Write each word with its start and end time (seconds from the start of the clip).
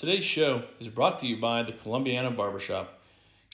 Today's 0.00 0.24
show 0.24 0.64
is 0.80 0.88
brought 0.88 1.18
to 1.18 1.26
you 1.26 1.36
by 1.36 1.62
the 1.62 1.72
Columbiana 1.72 2.34
Barbershop. 2.34 2.98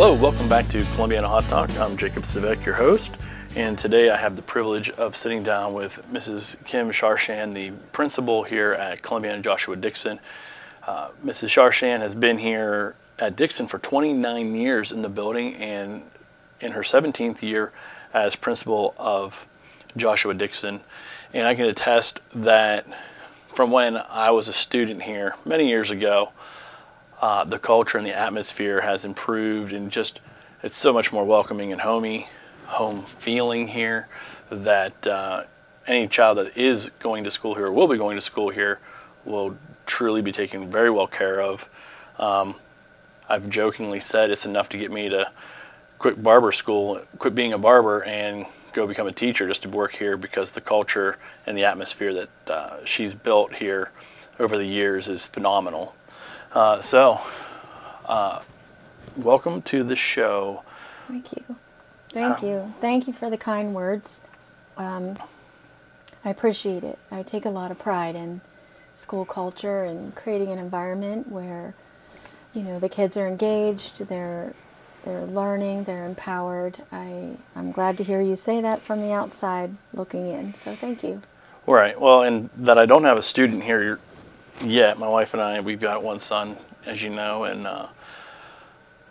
Hello, 0.00 0.14
welcome 0.14 0.48
back 0.48 0.68
to 0.68 0.78
Columbiana 0.94 1.26
Hot 1.26 1.42
Talk. 1.48 1.76
I'm 1.76 1.96
Jacob 1.96 2.22
Savek, 2.22 2.64
your 2.64 2.76
host, 2.76 3.16
and 3.56 3.76
today 3.76 4.10
I 4.10 4.16
have 4.16 4.36
the 4.36 4.42
privilege 4.42 4.90
of 4.90 5.16
sitting 5.16 5.42
down 5.42 5.74
with 5.74 6.00
Mrs. 6.12 6.64
Kim 6.64 6.92
Sharshan, 6.92 7.52
the 7.52 7.72
principal 7.90 8.44
here 8.44 8.74
at 8.74 9.02
Columbiana 9.02 9.42
Joshua 9.42 9.74
Dixon. 9.74 10.20
Uh, 10.86 11.08
Mrs. 11.24 11.48
Sharshan 11.48 11.98
has 11.98 12.14
been 12.14 12.38
here 12.38 12.94
at 13.18 13.34
Dixon 13.34 13.66
for 13.66 13.80
29 13.80 14.54
years 14.54 14.92
in 14.92 15.02
the 15.02 15.08
building 15.08 15.56
and 15.56 16.04
in 16.60 16.70
her 16.70 16.82
17th 16.82 17.42
year 17.42 17.72
as 18.14 18.36
principal 18.36 18.94
of 18.98 19.48
Joshua 19.96 20.32
Dixon. 20.32 20.80
And 21.34 21.48
I 21.48 21.56
can 21.56 21.64
attest 21.64 22.20
that 22.34 22.86
from 23.52 23.72
when 23.72 23.96
I 23.96 24.30
was 24.30 24.46
a 24.46 24.52
student 24.52 25.02
here 25.02 25.34
many 25.44 25.66
years 25.66 25.90
ago, 25.90 26.30
uh, 27.20 27.44
the 27.44 27.58
culture 27.58 27.98
and 27.98 28.06
the 28.06 28.16
atmosphere 28.16 28.80
has 28.80 29.04
improved 29.04 29.72
and 29.72 29.90
just 29.90 30.20
it's 30.62 30.76
so 30.76 30.92
much 30.92 31.12
more 31.12 31.24
welcoming 31.24 31.72
and 31.72 31.80
homey 31.80 32.28
home 32.66 33.02
feeling 33.18 33.68
here 33.68 34.08
that 34.50 35.06
uh, 35.06 35.44
any 35.86 36.06
child 36.06 36.38
that 36.38 36.56
is 36.56 36.90
going 36.98 37.24
to 37.24 37.30
school 37.30 37.54
here 37.54 37.66
or 37.66 37.72
will 37.72 37.88
be 37.88 37.96
going 37.96 38.16
to 38.16 38.20
school 38.20 38.50
here 38.50 38.78
will 39.24 39.56
truly 39.86 40.20
be 40.20 40.32
taken 40.32 40.70
very 40.70 40.90
well 40.90 41.06
care 41.06 41.40
of. 41.40 41.68
Um, 42.18 42.56
i've 43.28 43.48
jokingly 43.48 44.00
said 44.00 44.30
it's 44.30 44.46
enough 44.46 44.68
to 44.70 44.78
get 44.78 44.90
me 44.90 45.08
to 45.08 45.30
quit 45.98 46.22
barber 46.22 46.50
school 46.52 47.00
quit 47.18 47.34
being 47.34 47.52
a 47.52 47.58
barber 47.58 48.02
and 48.04 48.46
go 48.72 48.86
become 48.86 49.06
a 49.06 49.12
teacher 49.12 49.46
just 49.46 49.62
to 49.62 49.68
work 49.68 49.94
here 49.94 50.16
because 50.16 50.52
the 50.52 50.60
culture 50.60 51.18
and 51.46 51.56
the 51.56 51.64
atmosphere 51.64 52.14
that 52.14 52.50
uh, 52.50 52.84
she's 52.84 53.14
built 53.14 53.54
here 53.54 53.90
over 54.38 54.56
the 54.56 54.66
years 54.66 55.08
is 55.08 55.26
phenomenal 55.26 55.94
uh, 56.58 56.82
so, 56.82 57.20
uh, 58.06 58.40
welcome 59.16 59.62
to 59.62 59.84
the 59.84 59.94
show. 59.94 60.64
Thank 61.06 61.30
you. 61.30 61.56
Thank 62.12 62.42
you. 62.42 62.74
Thank 62.80 63.06
you 63.06 63.12
for 63.12 63.30
the 63.30 63.36
kind 63.36 63.72
words. 63.72 64.20
Um, 64.76 65.16
I 66.24 66.30
appreciate 66.30 66.82
it. 66.82 66.98
I 67.12 67.22
take 67.22 67.44
a 67.44 67.50
lot 67.50 67.70
of 67.70 67.78
pride 67.78 68.16
in 68.16 68.40
school 68.94 69.24
culture 69.24 69.84
and 69.84 70.12
creating 70.16 70.50
an 70.50 70.58
environment 70.58 71.30
where, 71.30 71.74
you 72.52 72.62
know, 72.62 72.80
the 72.80 72.88
kids 72.88 73.16
are 73.16 73.28
engaged, 73.28 74.08
they're 74.08 74.52
they're 75.04 75.26
learning, 75.26 75.84
they're 75.84 76.06
empowered. 76.06 76.78
I 76.90 77.36
I'm 77.54 77.70
glad 77.70 77.96
to 77.98 78.02
hear 78.02 78.20
you 78.20 78.34
say 78.34 78.60
that 78.62 78.82
from 78.82 79.00
the 79.00 79.12
outside 79.12 79.76
looking 79.94 80.28
in. 80.28 80.54
So 80.54 80.74
thank 80.74 81.04
you. 81.04 81.22
All 81.68 81.74
right. 81.74 82.00
Well, 82.00 82.22
and 82.22 82.50
that 82.56 82.78
I 82.78 82.86
don't 82.86 83.04
have 83.04 83.16
a 83.16 83.22
student 83.22 83.62
here 83.62 84.00
yeah, 84.62 84.94
my 84.94 85.08
wife 85.08 85.34
and 85.34 85.42
I, 85.42 85.60
we've 85.60 85.80
got 85.80 86.02
one 86.02 86.20
son, 86.20 86.56
as 86.86 87.02
you 87.02 87.10
know, 87.10 87.44
and 87.44 87.66
uh, 87.66 87.88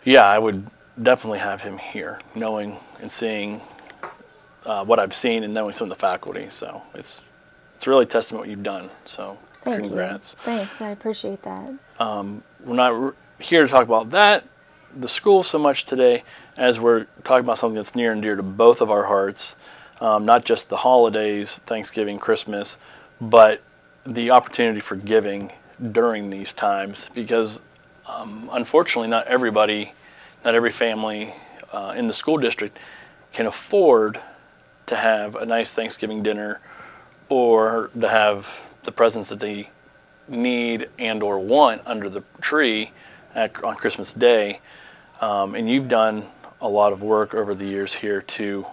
yeah, 0.04 0.22
I 0.22 0.38
would 0.38 0.66
definitely 1.02 1.38
have 1.38 1.62
him 1.62 1.78
here, 1.78 2.20
knowing 2.34 2.78
and 3.00 3.10
seeing 3.10 3.60
uh, 4.66 4.84
what 4.84 4.98
I've 4.98 5.14
seen 5.14 5.44
and 5.44 5.54
knowing 5.54 5.72
some 5.72 5.86
of 5.86 5.90
the 5.90 6.00
faculty. 6.00 6.48
So 6.50 6.82
it's 6.94 7.22
it's 7.74 7.86
really 7.86 8.06
testament 8.06 8.42
what 8.42 8.50
you've 8.50 8.62
done. 8.62 8.90
So 9.04 9.38
Thank 9.62 9.84
congrats. 9.84 10.34
You. 10.38 10.44
Thanks, 10.44 10.80
I 10.80 10.90
appreciate 10.90 11.42
that. 11.42 11.70
Um, 11.98 12.42
we're 12.64 12.74
not 12.76 13.14
here 13.38 13.62
to 13.62 13.68
talk 13.68 13.84
about 13.84 14.10
that, 14.10 14.44
the 14.96 15.08
school 15.08 15.42
so 15.42 15.58
much 15.58 15.84
today, 15.84 16.24
as 16.56 16.80
we're 16.80 17.06
talking 17.22 17.44
about 17.44 17.58
something 17.58 17.76
that's 17.76 17.94
near 17.94 18.12
and 18.12 18.22
dear 18.22 18.36
to 18.36 18.42
both 18.42 18.80
of 18.80 18.90
our 18.90 19.04
hearts. 19.04 19.56
Um, 20.00 20.24
not 20.24 20.44
just 20.44 20.68
the 20.68 20.76
holidays, 20.76 21.58
Thanksgiving, 21.58 22.20
Christmas, 22.20 22.78
but 23.20 23.62
the 24.08 24.30
opportunity 24.30 24.80
for 24.80 24.96
giving 24.96 25.52
during 25.92 26.30
these 26.30 26.54
times 26.54 27.10
because 27.14 27.62
um, 28.06 28.48
unfortunately 28.52 29.08
not 29.08 29.26
everybody 29.26 29.92
not 30.44 30.54
every 30.54 30.72
family 30.72 31.34
uh, 31.72 31.92
in 31.94 32.06
the 32.06 32.14
school 32.14 32.38
district 32.38 32.78
can 33.32 33.46
afford 33.46 34.18
to 34.86 34.96
have 34.96 35.36
a 35.36 35.44
nice 35.44 35.74
thanksgiving 35.74 36.22
dinner 36.22 36.60
or 37.28 37.90
to 38.00 38.08
have 38.08 38.72
the 38.84 38.92
presents 38.92 39.28
that 39.28 39.40
they 39.40 39.68
need 40.26 40.88
and 40.98 41.22
or 41.22 41.38
want 41.38 41.82
under 41.84 42.08
the 42.08 42.22
tree 42.40 42.90
at, 43.34 43.62
on 43.62 43.76
christmas 43.76 44.14
day. 44.14 44.60
Um, 45.20 45.54
and 45.54 45.68
you've 45.68 45.88
done 45.88 46.24
a 46.60 46.68
lot 46.68 46.92
of 46.92 47.02
work 47.02 47.34
over 47.34 47.54
the 47.54 47.66
years 47.66 47.94
here 47.94 48.22
to 48.22 48.66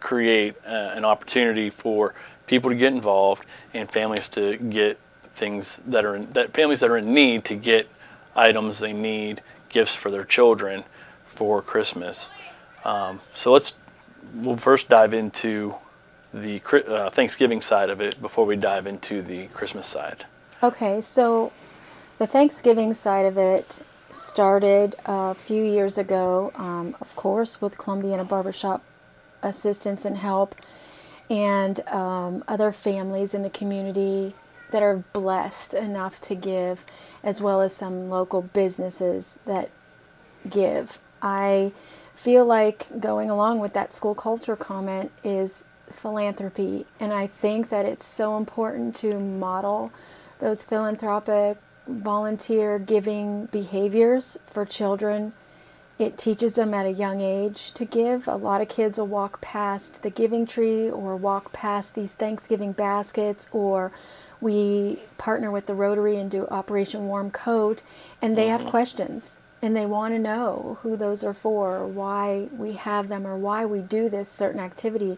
create 0.00 0.56
uh, 0.66 0.92
an 0.94 1.04
opportunity 1.04 1.70
for 1.70 2.14
people 2.46 2.70
to 2.70 2.76
get 2.76 2.92
involved 2.92 3.44
and 3.74 3.90
families 3.90 4.28
to 4.30 4.56
get 4.56 4.98
things 5.34 5.80
that 5.86 6.04
are 6.04 6.16
in, 6.16 6.32
that 6.32 6.54
families 6.54 6.80
that 6.80 6.90
are 6.90 6.96
in 6.96 7.12
need 7.12 7.44
to 7.44 7.54
get 7.54 7.88
items 8.34 8.78
they 8.78 8.92
need, 8.92 9.42
gifts 9.68 9.94
for 9.94 10.10
their 10.10 10.24
children 10.24 10.84
for 11.26 11.60
Christmas. 11.60 12.30
Um, 12.84 13.20
so 13.34 13.52
let's 13.52 13.76
we'll 14.34 14.56
first 14.56 14.88
dive 14.88 15.14
into 15.14 15.74
the 16.32 16.60
uh, 16.88 17.10
Thanksgiving 17.10 17.62
side 17.62 17.90
of 17.90 18.00
it 18.00 18.20
before 18.20 18.44
we 18.44 18.56
dive 18.56 18.86
into 18.86 19.22
the 19.22 19.46
Christmas 19.48 19.86
side. 19.86 20.24
Okay, 20.62 21.00
so 21.00 21.52
the 22.18 22.26
Thanksgiving 22.26 22.94
side 22.94 23.26
of 23.26 23.38
it 23.38 23.82
started 24.10 24.94
a 25.04 25.34
few 25.34 25.62
years 25.62 25.98
ago, 25.98 26.52
um, 26.54 26.96
of 27.00 27.14
course, 27.16 27.60
with 27.60 27.76
Columbiana 27.76 28.24
Barbershop 28.24 28.82
assistance 29.42 30.04
and 30.04 30.16
help 30.16 30.54
and 31.28 31.86
um, 31.88 32.44
other 32.46 32.72
families 32.72 33.34
in 33.34 33.42
the 33.42 33.50
community 33.50 34.34
that 34.70 34.82
are 34.82 35.04
blessed 35.12 35.74
enough 35.74 36.20
to 36.20 36.34
give, 36.34 36.84
as 37.22 37.40
well 37.40 37.60
as 37.60 37.74
some 37.74 38.08
local 38.08 38.42
businesses 38.42 39.38
that 39.46 39.70
give. 40.48 40.98
I 41.22 41.72
feel 42.14 42.44
like 42.44 43.00
going 43.00 43.30
along 43.30 43.60
with 43.60 43.72
that 43.74 43.92
school 43.92 44.14
culture 44.14 44.56
comment 44.56 45.12
is 45.22 45.64
philanthropy, 45.90 46.86
and 46.98 47.12
I 47.12 47.26
think 47.26 47.68
that 47.68 47.86
it's 47.86 48.04
so 48.04 48.36
important 48.36 48.96
to 48.96 49.18
model 49.18 49.92
those 50.38 50.62
philanthropic, 50.62 51.58
volunteer 51.86 52.78
giving 52.78 53.46
behaviors 53.46 54.36
for 54.46 54.64
children 54.64 55.32
it 55.98 56.18
teaches 56.18 56.56
them 56.56 56.74
at 56.74 56.86
a 56.86 56.92
young 56.92 57.20
age 57.20 57.72
to 57.72 57.84
give. 57.84 58.28
A 58.28 58.36
lot 58.36 58.60
of 58.60 58.68
kids 58.68 58.98
will 58.98 59.06
walk 59.06 59.40
past 59.40 60.02
the 60.02 60.10
giving 60.10 60.44
tree 60.44 60.90
or 60.90 61.16
walk 61.16 61.52
past 61.52 61.94
these 61.94 62.14
Thanksgiving 62.14 62.72
baskets 62.72 63.48
or 63.52 63.92
we 64.40 65.00
partner 65.16 65.50
with 65.50 65.66
the 65.66 65.74
Rotary 65.74 66.18
and 66.18 66.30
do 66.30 66.46
Operation 66.48 67.08
Warm 67.08 67.30
Coat 67.30 67.82
and 68.20 68.36
they 68.36 68.48
have 68.48 68.60
mm-hmm. 68.62 68.70
questions 68.70 69.38
and 69.62 69.74
they 69.74 69.86
want 69.86 70.14
to 70.14 70.18
know 70.18 70.78
who 70.82 70.96
those 70.96 71.24
are 71.24 71.32
for 71.32 71.76
or 71.76 71.86
why 71.86 72.48
we 72.52 72.72
have 72.72 73.08
them 73.08 73.26
or 73.26 73.36
why 73.36 73.64
we 73.64 73.80
do 73.80 74.10
this 74.10 74.28
certain 74.28 74.60
activity. 74.60 75.16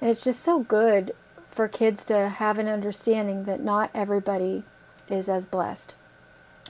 And 0.00 0.10
it's 0.10 0.22
just 0.22 0.40
so 0.40 0.60
good 0.60 1.12
for 1.50 1.68
kids 1.68 2.04
to 2.04 2.28
have 2.28 2.58
an 2.58 2.68
understanding 2.68 3.44
that 3.44 3.62
not 3.62 3.90
everybody 3.94 4.64
is 5.08 5.28
as 5.28 5.46
blessed. 5.46 5.94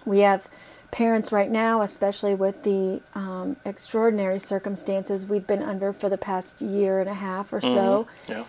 We 0.07 0.21
have 0.21 0.49
parents 0.91 1.33
right 1.33 1.51
now, 1.51 1.83
especially 1.83 2.35
with 2.35 2.63
the 2.63 3.01
um, 3.15 3.57
extraordinary 3.65 4.39
circumstances 4.39 5.27
we've 5.27 5.47
been 5.47 5.63
under 5.63 5.93
for 5.93 6.09
the 6.09 6.19
past 6.19 6.61
year 6.61 7.01
and 7.01 7.09
a 7.09 7.15
half 7.15 7.53
or 7.53 7.61
so. 7.61 8.07
Mm-hmm. 8.25 8.33
Yeah. 8.33 8.45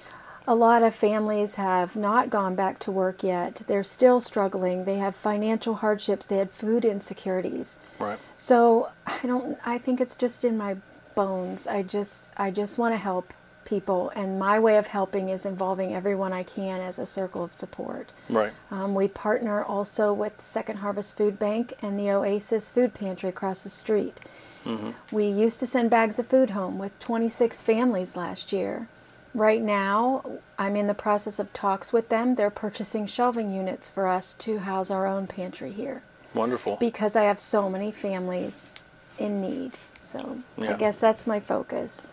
A 0.47 0.55
lot 0.55 0.81
of 0.81 0.95
families 0.95 1.55
have 1.55 1.95
not 1.95 2.31
gone 2.31 2.55
back 2.55 2.79
to 2.79 2.91
work 2.91 3.21
yet. 3.21 3.61
They're 3.67 3.83
still 3.83 4.19
struggling. 4.19 4.85
They 4.85 4.97
have 4.97 5.15
financial 5.15 5.75
hardships. 5.75 6.25
They 6.25 6.37
had 6.37 6.49
food 6.49 6.85
insecurities. 6.85 7.77
Right. 7.99 8.17
So 8.35 8.89
I 9.05 9.19
don't. 9.27 9.59
I 9.63 9.77
think 9.77 10.01
it's 10.01 10.15
just 10.15 10.43
in 10.43 10.57
my 10.57 10.77
bones. 11.13 11.67
I 11.67 11.83
just. 11.83 12.29
I 12.35 12.49
just 12.49 12.79
want 12.79 12.95
to 12.95 12.97
help 12.97 13.31
people, 13.69 14.11
and 14.15 14.39
my 14.39 14.59
way 14.59 14.77
of 14.77 14.87
helping 14.87 15.29
is 15.29 15.45
involving 15.45 15.93
everyone 15.93 16.33
I 16.33 16.43
can 16.43 16.81
as 16.81 16.97
a 16.97 17.05
circle 17.05 17.43
of 17.43 17.53
support. 17.53 18.11
Right. 18.27 18.51
Um, 18.71 18.95
we 18.95 19.07
partner 19.07 19.63
also 19.63 20.11
with 20.11 20.41
Second 20.41 20.77
Harvest 20.77 21.15
Food 21.15 21.37
Bank 21.37 21.73
and 21.81 21.97
the 21.97 22.09
Oasis 22.09 22.69
Food 22.69 22.93
Pantry 22.95 23.29
across 23.29 23.63
the 23.63 23.69
street. 23.69 24.19
Mm-hmm. 24.65 24.91
We 25.11 25.25
used 25.25 25.59
to 25.59 25.67
send 25.67 25.89
bags 25.91 26.17
of 26.19 26.27
food 26.27 26.49
home 26.49 26.79
with 26.79 26.99
26 26.99 27.61
families 27.61 28.15
last 28.15 28.51
year. 28.51 28.87
Right 29.35 29.61
now, 29.61 30.25
I'm 30.57 30.75
in 30.75 30.87
the 30.87 30.95
process 30.95 31.37
of 31.37 31.53
talks 31.53 31.93
with 31.93 32.09
them. 32.09 32.33
They're 32.35 32.49
purchasing 32.49 33.05
shelving 33.05 33.53
units 33.53 33.87
for 33.87 34.07
us 34.07 34.33
to 34.35 34.57
house 34.59 34.89
our 34.89 35.05
own 35.05 35.27
pantry 35.27 35.71
here 35.71 36.01
Wonderful. 36.33 36.77
because 36.77 37.15
I 37.15 37.23
have 37.25 37.39
so 37.39 37.69
many 37.69 37.91
families 37.91 38.73
in 39.19 39.39
need. 39.39 39.73
So 39.93 40.39
Yeah. 40.57 40.71
I 40.71 40.77
guess 40.77 40.99
that's 40.99 41.27
my 41.27 41.39
focus. 41.39 42.11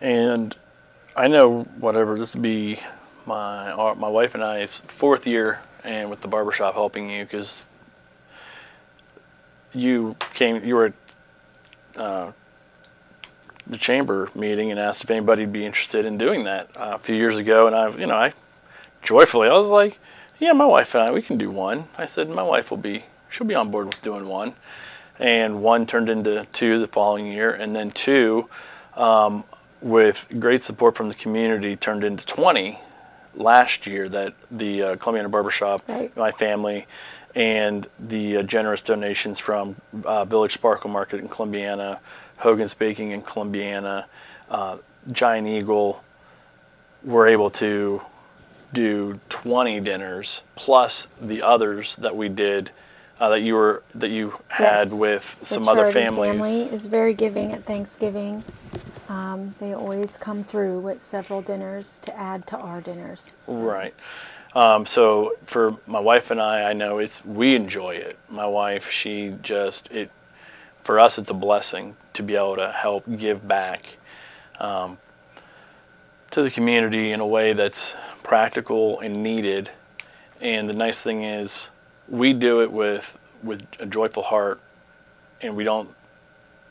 And 0.00 0.56
I 1.16 1.28
know 1.28 1.62
whatever 1.78 2.18
this 2.18 2.34
would 2.34 2.42
be 2.42 2.78
my 3.24 3.72
our- 3.72 3.94
my 3.94 4.08
wife 4.08 4.34
and 4.34 4.44
I's 4.44 4.80
fourth 4.80 5.26
year 5.26 5.60
and 5.82 6.10
with 6.10 6.20
the 6.20 6.28
barbershop 6.28 6.74
helping 6.74 7.10
you 7.10 7.24
because 7.24 7.66
you 9.72 10.16
came 10.34 10.64
you 10.64 10.76
were 10.76 10.86
at 10.86 10.92
uh, 11.96 12.32
the 13.66 13.78
chamber 13.78 14.30
meeting 14.34 14.70
and 14.70 14.78
asked 14.78 15.02
if 15.02 15.10
anybody'd 15.10 15.52
be 15.52 15.64
interested 15.64 16.04
in 16.04 16.18
doing 16.18 16.44
that 16.44 16.68
uh, 16.76 16.92
a 16.94 16.98
few 16.98 17.16
years 17.16 17.36
ago. 17.36 17.66
And 17.66 17.74
I've 17.74 17.98
you 17.98 18.06
know 18.06 18.16
I 18.16 18.32
joyfully 19.02 19.48
I 19.48 19.54
was 19.54 19.68
like 19.68 19.98
yeah 20.38 20.52
my 20.52 20.66
wife 20.66 20.94
and 20.94 21.02
I 21.02 21.10
we 21.10 21.22
can 21.22 21.38
do 21.38 21.50
one. 21.50 21.88
I 21.96 22.06
said 22.06 22.28
my 22.28 22.42
wife 22.42 22.70
will 22.70 22.78
be 22.78 23.06
she'll 23.30 23.46
be 23.46 23.54
on 23.54 23.70
board 23.70 23.86
with 23.86 24.02
doing 24.02 24.26
one. 24.28 24.54
And 25.18 25.62
one 25.62 25.86
turned 25.86 26.10
into 26.10 26.46
two 26.52 26.78
the 26.78 26.86
following 26.86 27.26
year. 27.26 27.50
And 27.50 27.74
then 27.74 27.90
two 27.90 28.50
um, 28.96 29.44
with 29.80 30.26
great 30.40 30.62
support 30.62 30.96
from 30.96 31.08
the 31.08 31.14
community 31.14 31.76
turned 31.76 32.02
into 32.04 32.24
20 32.26 32.80
last 33.34 33.86
year 33.86 34.08
that 34.08 34.34
the 34.50 34.82
uh, 34.82 34.96
Columbiana 34.96 35.28
Barbershop, 35.30 35.82
Right. 35.88 36.14
my 36.16 36.32
family, 36.32 36.86
and 37.34 37.86
the 38.00 38.38
uh, 38.38 38.42
generous 38.42 38.80
donations 38.80 39.38
from 39.38 39.76
uh, 40.04 40.24
Village 40.24 40.54
Sparkle 40.54 40.88
Market 40.90 41.20
in 41.20 41.28
Columbiana, 41.28 42.00
Hogan's 42.38 42.72
Baking 42.74 43.10
in 43.10 43.20
Columbiana, 43.22 44.06
uh, 44.50 44.78
Giant 45.12 45.46
Eagle, 45.46 46.02
were 47.04 47.26
able 47.26 47.50
to 47.50 48.02
do 48.72 49.20
20 49.28 49.80
dinners 49.80 50.42
plus 50.56 51.08
the 51.20 51.42
others 51.42 51.96
that 51.96 52.16
we 52.16 52.28
did 52.28 52.70
uh, 53.20 53.28
that 53.30 53.40
you 53.40 53.54
were 53.54 53.82
that 53.94 54.10
you 54.10 54.34
had 54.48 54.88
Yes. 54.88 54.92
with 54.92 55.36
some 55.42 55.68
other 55.68 55.90
families. 55.90 56.32
family 56.40 56.60
is 56.74 56.86
very 56.86 57.14
giving 57.14 57.52
at 57.52 57.64
Thanksgiving. 57.64 58.44
Um, 59.08 59.54
they 59.60 59.72
always 59.74 60.16
come 60.16 60.42
through 60.44 60.80
with 60.80 61.00
several 61.00 61.40
dinners 61.42 61.98
to 62.02 62.16
add 62.18 62.46
to 62.48 62.56
our 62.56 62.80
dinners. 62.80 63.34
So- 63.38 63.60
Right. 63.60 63.94
Um, 64.54 64.86
so 64.86 65.34
for 65.44 65.76
my 65.86 66.00
wife 66.00 66.30
and 66.30 66.40
I, 66.40 66.70
I 66.70 66.72
know 66.72 66.98
it's 66.98 67.24
we 67.24 67.54
enjoy 67.54 67.90
it. 67.96 68.18
My 68.30 68.46
wife, 68.46 68.90
she 68.90 69.34
just 69.42 69.90
it 69.90 70.10
for 70.82 70.98
us, 71.00 71.18
it's 71.18 71.30
a 71.30 71.34
blessing 71.34 71.96
to 72.14 72.22
be 72.22 72.36
able 72.36 72.56
to 72.56 72.70
help 72.72 73.04
give 73.18 73.46
back 73.46 73.98
um, 74.60 74.98
to 76.30 76.42
the 76.42 76.50
community 76.50 77.12
in 77.12 77.20
a 77.20 77.26
way 77.26 77.52
that's 77.52 77.94
practical 78.22 79.00
and 79.00 79.22
needed. 79.22 79.70
And 80.40 80.68
the 80.68 80.74
nice 80.74 81.02
thing 81.02 81.22
is, 81.22 81.70
we 82.08 82.32
do 82.32 82.62
it 82.62 82.72
with 82.72 83.18
with 83.42 83.66
a 83.78 83.86
joyful 83.86 84.22
heart, 84.22 84.60
and 85.42 85.54
we 85.56 85.64
don't 85.64 85.94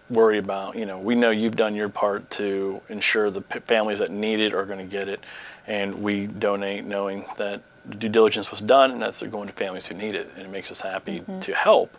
worry 0.09 0.37
about 0.37 0.75
you 0.75 0.85
know 0.85 0.99
we 0.99 1.15
know 1.15 1.31
you've 1.31 1.55
done 1.55 1.73
your 1.75 1.89
part 1.89 2.29
to 2.29 2.81
ensure 2.89 3.31
the 3.31 3.41
p- 3.41 3.59
families 3.59 3.99
that 3.99 4.11
need 4.11 4.39
it 4.39 4.53
are 4.53 4.65
going 4.65 4.79
to 4.79 4.85
get 4.85 5.07
it. 5.09 5.19
And 5.67 6.03
we 6.03 6.27
donate 6.27 6.85
knowing 6.85 7.25
that 7.37 7.61
due 7.89 8.09
diligence 8.09 8.51
was 8.51 8.61
done 8.61 8.91
and 8.91 9.01
that's 9.01 9.19
they're 9.19 9.29
going 9.29 9.47
to 9.47 9.53
families 9.53 9.87
who 9.87 9.95
need 9.95 10.13
it. 10.15 10.31
And 10.35 10.45
it 10.45 10.49
makes 10.49 10.69
us 10.71 10.81
happy 10.81 11.23
to 11.41 11.53
help. 11.53 11.95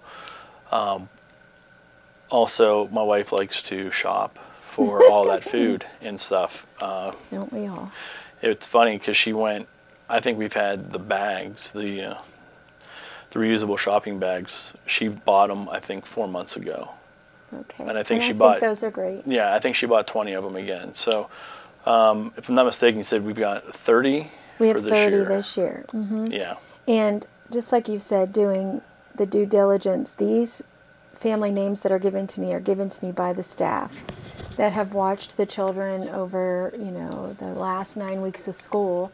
Um, 0.70 1.08
also 2.30 2.88
my 2.88 3.02
wife 3.02 3.32
likes 3.32 3.62
to 3.62 3.90
shop 3.90 4.38
for 4.62 5.08
all 5.08 5.26
that 5.26 5.44
food 5.52 5.86
and 6.00 6.18
stuff 6.18 6.66
uh, 6.80 7.12
Don't 7.30 7.52
we 7.52 7.66
all? 7.66 7.92
it's 8.42 8.66
funny 8.66 8.98
because 8.98 9.16
she 9.16 9.32
went 9.32 9.68
i 10.08 10.18
think 10.20 10.36
we've 10.36 10.52
had 10.52 10.92
the 10.92 10.98
bags 10.98 11.72
the 11.72 12.02
uh, 12.02 12.18
the 13.30 13.38
reusable 13.38 13.78
shopping 13.78 14.18
bags. 14.18 14.72
She 14.86 15.08
bought 15.08 15.48
them 15.48 15.68
i 15.68 15.78
think 15.78 16.04
four 16.04 16.26
months 16.26 16.56
ago 16.56 16.90
Okay. 17.54 17.84
And 17.84 17.96
I 17.98 18.02
think 18.02 18.22
she 18.22 18.28
think 18.28 18.38
bought- 18.38 18.60
those 18.60 18.82
are 18.82 18.90
great. 18.90 19.22
yeah, 19.26 19.54
I 19.54 19.58
think 19.58 19.76
she 19.76 19.86
bought 19.86 20.06
20 20.06 20.32
of 20.32 20.44
them 20.44 20.56
again. 20.56 20.94
So, 20.94 21.28
um, 21.86 22.32
if 22.36 22.48
I'm 22.48 22.54
not 22.54 22.66
mistaken, 22.66 22.98
you 22.98 23.04
said 23.04 23.24
we've 23.24 23.36
got 23.36 23.74
30 23.74 24.30
We 24.58 24.68
for 24.70 24.74
have 24.74 24.82
this 24.82 24.90
30 24.92 25.16
year. 25.16 25.24
this 25.26 25.56
year. 25.56 25.84
hmm 25.90 26.26
Yeah, 26.26 26.54
And 26.88 27.26
just 27.50 27.72
like 27.72 27.88
you 27.88 27.98
said, 27.98 28.32
doing 28.32 28.82
the 29.14 29.26
due 29.26 29.46
diligence, 29.46 30.12
these 30.12 30.62
family 31.14 31.50
names 31.50 31.82
that 31.82 31.92
are 31.92 31.98
given 31.98 32.26
to 32.26 32.40
me 32.40 32.52
are 32.52 32.60
given 32.60 32.90
to 32.90 33.04
me 33.04 33.12
by 33.12 33.32
the 33.32 33.42
staff 33.42 34.04
that 34.56 34.72
have 34.72 34.92
watched 34.94 35.36
the 35.36 35.46
children 35.46 36.08
over, 36.08 36.72
you 36.76 36.90
know, 36.90 37.34
the 37.38 37.46
last 37.54 37.96
nine 37.96 38.20
weeks 38.22 38.48
of 38.48 38.54
school. 38.54 39.12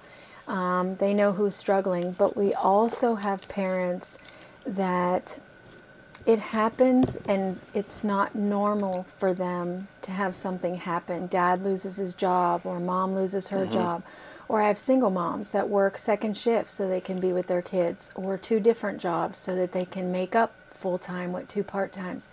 Um, 0.48 0.96
they 0.96 1.14
know 1.14 1.32
who's 1.32 1.54
struggling, 1.54 2.12
but 2.12 2.36
we 2.36 2.52
also 2.54 3.14
have 3.16 3.46
parents 3.48 4.18
that 4.66 5.38
it 6.24 6.38
happens 6.38 7.16
and 7.26 7.58
it's 7.74 8.04
not 8.04 8.34
normal 8.34 9.04
for 9.04 9.34
them 9.34 9.88
to 10.02 10.10
have 10.12 10.36
something 10.36 10.76
happen. 10.76 11.26
Dad 11.26 11.64
loses 11.64 11.96
his 11.96 12.14
job 12.14 12.62
or 12.64 12.78
mom 12.78 13.14
loses 13.14 13.48
her 13.48 13.64
mm-hmm. 13.64 13.72
job. 13.72 14.02
Or 14.48 14.60
I 14.60 14.68
have 14.68 14.78
single 14.78 15.10
moms 15.10 15.52
that 15.52 15.68
work 15.68 15.96
second 15.96 16.36
shift 16.36 16.70
so 16.70 16.86
they 16.86 17.00
can 17.00 17.20
be 17.20 17.32
with 17.32 17.46
their 17.46 17.62
kids 17.62 18.12
or 18.14 18.36
two 18.36 18.60
different 18.60 19.00
jobs 19.00 19.38
so 19.38 19.56
that 19.56 19.72
they 19.72 19.84
can 19.84 20.12
make 20.12 20.36
up 20.36 20.54
full 20.70 20.98
time 20.98 21.32
with 21.32 21.48
two 21.48 21.64
part 21.64 21.92
times. 21.92 22.28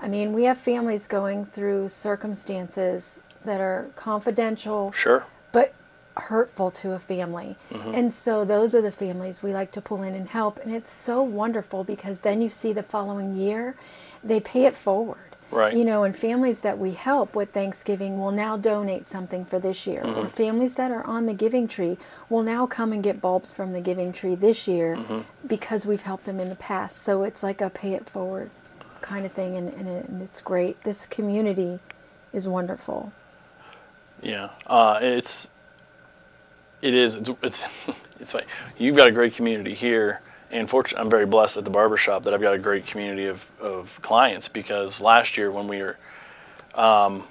I 0.00 0.08
mean, 0.08 0.32
we 0.32 0.44
have 0.44 0.58
families 0.58 1.06
going 1.06 1.46
through 1.46 1.88
circumstances 1.88 3.20
that 3.44 3.60
are 3.60 3.90
confidential 3.94 4.90
sure. 4.92 5.24
but 5.52 5.74
hurtful 6.16 6.70
to 6.70 6.92
a 6.92 6.98
family. 6.98 7.56
Mm-hmm. 7.70 7.94
And 7.94 8.12
so 8.12 8.44
those 8.44 8.74
are 8.74 8.82
the 8.82 8.90
families 8.90 9.42
we 9.42 9.52
like 9.52 9.70
to 9.72 9.80
pull 9.80 10.02
in 10.02 10.14
and 10.14 10.28
help. 10.28 10.58
And 10.58 10.74
it's 10.74 10.90
so 10.90 11.22
wonderful 11.22 11.84
because 11.84 12.20
then 12.22 12.40
you 12.40 12.48
see 12.48 12.72
the 12.72 12.82
following 12.82 13.34
year, 13.36 13.76
they 14.22 14.40
pay 14.40 14.64
it 14.64 14.74
forward. 14.76 15.18
Right. 15.50 15.74
You 15.74 15.84
know, 15.84 16.02
and 16.02 16.16
families 16.16 16.62
that 16.62 16.78
we 16.78 16.92
help 16.92 17.36
with 17.36 17.50
Thanksgiving 17.50 18.18
will 18.18 18.32
now 18.32 18.56
donate 18.56 19.06
something 19.06 19.44
for 19.44 19.60
this 19.60 19.86
year. 19.86 20.02
Mm-hmm. 20.02 20.20
Or 20.20 20.28
families 20.28 20.74
that 20.76 20.90
are 20.90 21.04
on 21.04 21.26
the 21.26 21.34
giving 21.34 21.68
tree 21.68 21.96
will 22.28 22.42
now 22.42 22.66
come 22.66 22.92
and 22.92 23.02
get 23.02 23.20
bulbs 23.20 23.52
from 23.52 23.72
the 23.72 23.80
giving 23.80 24.12
tree 24.12 24.34
this 24.34 24.66
year 24.66 24.96
Mm-hmm. 24.96 25.20
because 25.46 25.86
we've 25.86 26.02
helped 26.02 26.24
them 26.24 26.40
in 26.40 26.48
the 26.48 26.56
past. 26.56 26.96
So 27.02 27.22
it's 27.22 27.42
like 27.42 27.60
a 27.60 27.70
pay 27.70 27.92
it 27.92 28.08
forward 28.08 28.50
kind 29.00 29.26
of 29.26 29.32
thing. 29.32 29.56
And, 29.56 29.68
and, 29.68 29.86
it, 29.86 30.08
and 30.08 30.22
it's 30.22 30.40
great. 30.40 30.82
This 30.82 31.06
community 31.06 31.78
is 32.32 32.48
wonderful. 32.48 33.12
Yeah, 34.22 34.50
uh, 34.66 34.98
it's 35.02 35.48
it 36.84 36.92
is 36.92 37.14
it's 37.14 37.30
it's, 37.42 37.64
it's 38.20 38.34
like 38.34 38.46
you've 38.78 38.94
got 38.94 39.08
a 39.08 39.10
great 39.10 39.34
community 39.34 39.74
here, 39.74 40.20
and 40.50 40.68
fortunately, 40.68 41.02
I'm 41.02 41.10
very 41.10 41.26
blessed 41.26 41.56
at 41.56 41.64
the 41.64 41.70
barbershop 41.70 42.22
that 42.24 42.34
I've 42.34 42.42
got 42.42 42.54
a 42.54 42.58
great 42.58 42.86
community 42.86 43.26
of, 43.26 43.48
of 43.60 43.98
clients 44.02 44.48
because 44.48 45.00
last 45.00 45.36
year 45.36 45.50
when 45.50 45.66
we 45.66 45.80
were, 45.80 45.96
um, 46.74 47.24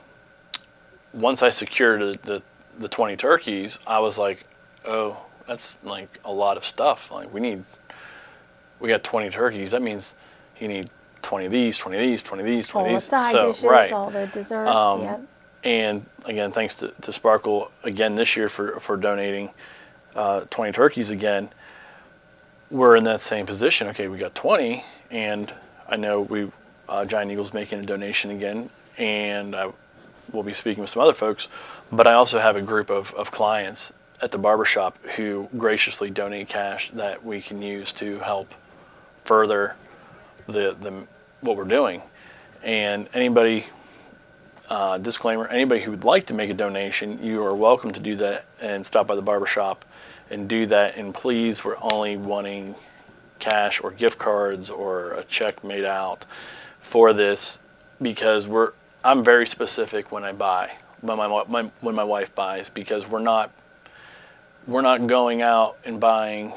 once 1.13 1.43
I 1.43 1.51
secured 1.51 2.01
the, 2.01 2.19
the 2.24 2.43
the 2.79 2.88
20 2.88 3.15
turkeys, 3.15 3.79
I 3.86 4.00
was 4.00 4.17
like, 4.17 4.48
oh, 4.86 5.22
that's 5.48 5.77
like 5.83 6.19
a 6.25 6.31
lot 6.31 6.57
of 6.57 6.65
stuff. 6.65 7.12
Like 7.12 7.31
we 7.31 7.39
need, 7.39 7.63
we 8.79 8.89
got 8.89 9.03
20 9.03 9.29
turkeys. 9.29 9.69
That 9.69 9.83
means 9.83 10.15
you 10.60 10.67
need 10.67 10.89
20 11.22 11.45
of 11.45 11.51
these, 11.51 11.77
20 11.77 11.98
of 11.98 12.01
these, 12.01 12.24
20 12.24 12.41
of 12.41 12.48
these, 12.50 12.67
20 12.67 12.89
All 12.89 12.95
of 12.95 13.01
the 13.01 13.05
these. 13.05 13.10
side 13.10 13.31
so, 13.31 13.48
dishes, 13.51 13.63
right. 13.63 13.91
all 13.91 14.10
the 14.10 14.25
desserts. 14.25 14.69
Um, 14.69 15.01
yep. 15.03 15.22
And 15.63 16.05
again, 16.25 16.51
thanks 16.51 16.75
to, 16.75 16.89
to 17.01 17.13
Sparkle 17.13 17.72
again 17.84 18.15
this 18.15 18.36
year 18.36 18.50
for, 18.50 18.79
for 18.79 18.98
donating 18.98 19.50
uh, 20.15 20.41
20 20.50 20.72
turkeys 20.74 21.10
again. 21.10 21.50
We're 22.70 22.96
in 22.96 23.03
that 23.05 23.22
same 23.22 23.46
position. 23.46 23.88
Okay, 23.89 24.08
we 24.08 24.17
got 24.17 24.36
20, 24.36 24.84
and 25.12 25.53
I 25.88 25.96
know 25.96 26.22
we 26.22 26.51
uh, 26.89 27.05
Giant 27.05 27.32
Eagle's 27.32 27.53
making 27.53 27.79
a 27.79 27.84
donation 27.84 28.32
again, 28.32 28.70
and 28.98 29.55
I 29.55 29.72
will 30.32 30.43
be 30.43 30.53
speaking 30.53 30.82
with 30.82 30.89
some 30.89 31.01
other 31.01 31.13
folks. 31.13 31.48
But 31.91 32.08
I 32.08 32.13
also 32.13 32.39
have 32.39 32.55
a 32.55 32.62
group 32.62 32.89
of, 32.89 33.13
of 33.13 33.32
clients 33.32 33.93
at 34.22 34.32
the 34.32 34.38
barbershop 34.38 34.98
who 35.15 35.50
graciously 35.58 36.10
donate 36.10 36.50
cash 36.50 36.89
that 36.91 37.24
we 37.24 37.41
can 37.41 37.62
use 37.62 37.91
to 37.93 38.20
help 38.20 38.53
further 39.25 39.75
the, 40.48 40.75
the 40.79 41.05
what 41.41 41.58
we're 41.58 41.63
doing. 41.65 42.01
And 42.63 43.08
anybody 43.13 43.67
uh, 44.70 44.98
disclaimer 44.98 45.48
anybody 45.48 45.82
who 45.82 45.91
would 45.91 46.03
like 46.03 46.25
to 46.27 46.34
make 46.34 46.50
a 46.50 46.53
donation, 46.53 47.24
you 47.24 47.43
are 47.43 47.55
welcome 47.55 47.91
to 47.91 48.00
do 48.00 48.15
that 48.17 48.46
and 48.62 48.86
stop 48.86 49.08
by 49.08 49.15
the 49.15 49.22
barbershop 49.22 49.86
and 50.29 50.48
do 50.48 50.65
that. 50.67 50.96
And 50.98 51.13
please, 51.13 51.63
we're 51.63 51.77
only 51.82 52.17
wanting 52.17 52.75
cash 53.39 53.82
or 53.82 53.91
gift 53.91 54.17
cards 54.17 54.70
or 54.70 55.12
a 55.12 55.24
check 55.25 55.63
made 55.63 55.84
out 55.84 56.25
for 56.82 57.13
this 57.13 57.60
because 58.01 58.48
we're 58.48 58.74
I'm 59.03 59.24
very 59.24 59.46
specific 59.46 60.12
when 60.12 60.24
I 60.24 60.32
buy 60.32 60.72
when 61.01 61.17
my, 61.17 61.43
my 61.48 61.70
when 61.82 61.96
my 61.96 62.03
wife 62.03 62.34
buys 62.34 62.70
because 62.70 63.08
we're 63.08 63.20
not 63.20 63.51
we're 64.65 64.82
not 64.82 65.08
going 65.08 65.41
out 65.41 65.77
and 65.84 66.00
buying 66.00 66.53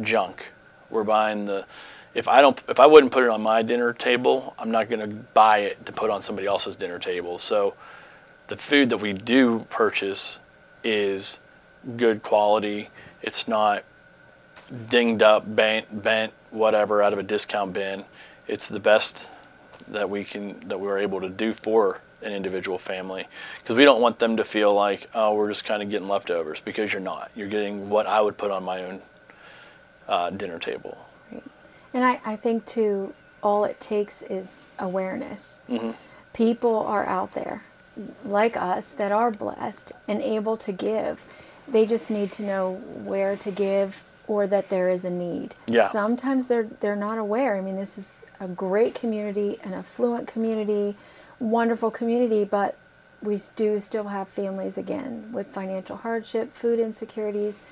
junk. 0.00 0.52
We're 0.88 1.04
buying 1.04 1.46
the 1.46 1.66
if 2.14 2.28
I 2.28 2.40
don't 2.40 2.60
if 2.68 2.80
I 2.80 2.86
wouldn't 2.86 3.12
put 3.12 3.24
it 3.24 3.30
on 3.30 3.42
my 3.42 3.62
dinner 3.62 3.92
table, 3.92 4.54
I'm 4.58 4.70
not 4.70 4.88
going 4.88 5.00
to 5.00 5.14
buy 5.14 5.58
it 5.58 5.86
to 5.86 5.92
put 5.92 6.10
on 6.10 6.22
somebody 6.22 6.46
else's 6.46 6.76
dinner 6.76 6.98
table. 6.98 7.38
So 7.38 7.74
the 8.48 8.56
food 8.56 8.90
that 8.90 8.98
we 8.98 9.12
do 9.12 9.66
purchase 9.70 10.40
is 10.82 11.38
good 11.96 12.22
quality. 12.22 12.90
It's 13.22 13.46
not 13.46 13.84
dinged 14.88 15.22
up, 15.22 15.54
bent, 15.54 16.02
bent, 16.02 16.32
whatever 16.50 17.02
out 17.02 17.12
of 17.12 17.18
a 17.18 17.22
discount 17.22 17.72
bin. 17.72 18.04
It's 18.48 18.68
the 18.68 18.80
best 18.80 19.28
that 19.88 20.10
we 20.10 20.24
can 20.24 20.60
that 20.68 20.80
we're 20.80 20.98
able 20.98 21.20
to 21.20 21.28
do 21.28 21.52
for 21.52 22.00
an 22.22 22.32
individual 22.32 22.76
family 22.76 23.26
because 23.62 23.76
we 23.76 23.84
don't 23.84 24.00
want 24.00 24.18
them 24.18 24.36
to 24.36 24.44
feel 24.44 24.74
like 24.74 25.08
oh 25.14 25.34
we're 25.34 25.48
just 25.48 25.64
kind 25.64 25.82
of 25.82 25.88
getting 25.88 26.08
leftovers 26.08 26.60
because 26.60 26.92
you're 26.92 27.00
not. 27.00 27.30
You're 27.36 27.48
getting 27.48 27.88
what 27.88 28.06
I 28.06 28.20
would 28.20 28.36
put 28.36 28.50
on 28.50 28.64
my 28.64 28.84
own 28.84 29.02
uh, 30.08 30.30
dinner 30.30 30.58
table. 30.58 30.98
And 31.92 32.04
I, 32.04 32.20
I 32.24 32.36
think 32.36 32.66
too, 32.66 33.14
all 33.42 33.64
it 33.64 33.80
takes 33.80 34.22
is 34.22 34.66
awareness. 34.78 35.60
Mm-hmm. 35.68 35.92
People 36.32 36.78
are 36.78 37.06
out 37.06 37.34
there, 37.34 37.64
like 38.24 38.56
us, 38.56 38.92
that 38.92 39.12
are 39.12 39.30
blessed 39.30 39.92
and 40.06 40.20
able 40.20 40.56
to 40.58 40.72
give. 40.72 41.24
They 41.66 41.86
just 41.86 42.10
need 42.10 42.32
to 42.32 42.42
know 42.42 42.74
where 42.74 43.36
to 43.36 43.50
give 43.50 44.04
or 44.26 44.46
that 44.46 44.68
there 44.68 44.88
is 44.88 45.04
a 45.04 45.10
need. 45.10 45.56
Yeah. 45.66 45.88
Sometimes 45.88 46.46
they're 46.46 46.68
they're 46.78 46.94
not 46.94 47.18
aware. 47.18 47.56
I 47.56 47.60
mean, 47.60 47.76
this 47.76 47.98
is 47.98 48.22
a 48.38 48.46
great 48.46 48.94
community, 48.94 49.58
an 49.64 49.74
affluent 49.74 50.28
community, 50.28 50.96
wonderful 51.40 51.90
community, 51.90 52.44
but 52.44 52.76
we 53.22 53.40
do 53.56 53.80
still 53.80 54.04
have 54.04 54.28
families 54.28 54.78
again 54.78 55.30
with 55.32 55.48
financial 55.48 55.96
hardship, 55.96 56.52
food 56.52 56.78
insecurities 56.78 57.64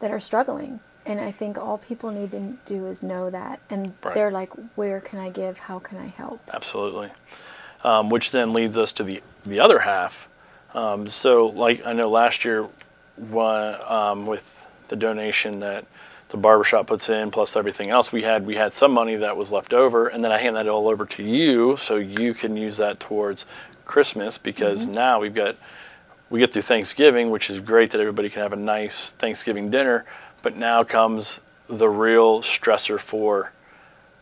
that 0.00 0.10
are 0.10 0.20
struggling. 0.20 0.80
And 1.06 1.20
I 1.20 1.30
think 1.32 1.58
all 1.58 1.78
people 1.78 2.10
need 2.10 2.30
to 2.30 2.56
do 2.64 2.86
is 2.86 3.02
know 3.02 3.28
that. 3.30 3.60
And 3.68 3.92
Right. 4.02 4.14
they're 4.14 4.30
like, 4.30 4.50
where 4.74 5.00
can 5.00 5.18
I 5.18 5.30
give? 5.30 5.58
How 5.58 5.78
can 5.78 5.98
I 5.98 6.06
help? 6.06 6.40
Absolutely. 6.52 7.10
Um, 7.82 8.08
which 8.08 8.30
then 8.30 8.52
leads 8.52 8.78
us 8.78 8.92
to 8.94 9.02
the 9.02 9.22
the 9.44 9.60
other 9.60 9.80
half. 9.80 10.26
Um, 10.72 11.08
so, 11.08 11.46
like 11.46 11.86
I 11.86 11.92
know 11.92 12.08
last 12.08 12.44
year, 12.44 12.66
one, 13.16 13.76
um, 13.86 14.26
with 14.26 14.64
the 14.88 14.96
donation 14.96 15.60
that 15.60 15.84
the 16.28 16.36
barbershop 16.38 16.86
puts 16.86 17.08
in 17.10 17.30
plus 17.30 17.56
everything 17.56 17.90
else, 17.90 18.10
we 18.10 18.22
had 18.22 18.46
we 18.46 18.56
had 18.56 18.72
some 18.72 18.90
money 18.92 19.16
that 19.16 19.36
was 19.36 19.52
left 19.52 19.74
over, 19.74 20.08
and 20.08 20.24
then 20.24 20.32
I 20.32 20.38
hand 20.38 20.56
that 20.56 20.66
all 20.66 20.88
over 20.88 21.04
to 21.04 21.22
you 21.22 21.76
so 21.76 21.96
you 21.96 22.32
can 22.32 22.56
use 22.56 22.78
that 22.78 22.98
towards 22.98 23.44
Christmas 23.84 24.38
because 24.38 24.86
now 24.86 25.20
we've 25.20 25.34
got 25.34 25.56
we 26.30 26.40
get 26.40 26.52
through 26.52 26.62
Thanksgiving, 26.62 27.30
which 27.30 27.50
is 27.50 27.60
great 27.60 27.90
that 27.90 28.00
everybody 28.00 28.30
can 28.30 28.42
have 28.42 28.52
a 28.54 28.56
nice 28.56 29.10
Thanksgiving 29.12 29.70
dinner, 29.70 30.04
but 30.44 30.56
now 30.56 30.84
comes 30.84 31.40
the 31.68 31.88
real 31.88 32.40
stressor 32.42 33.00
for 33.00 33.50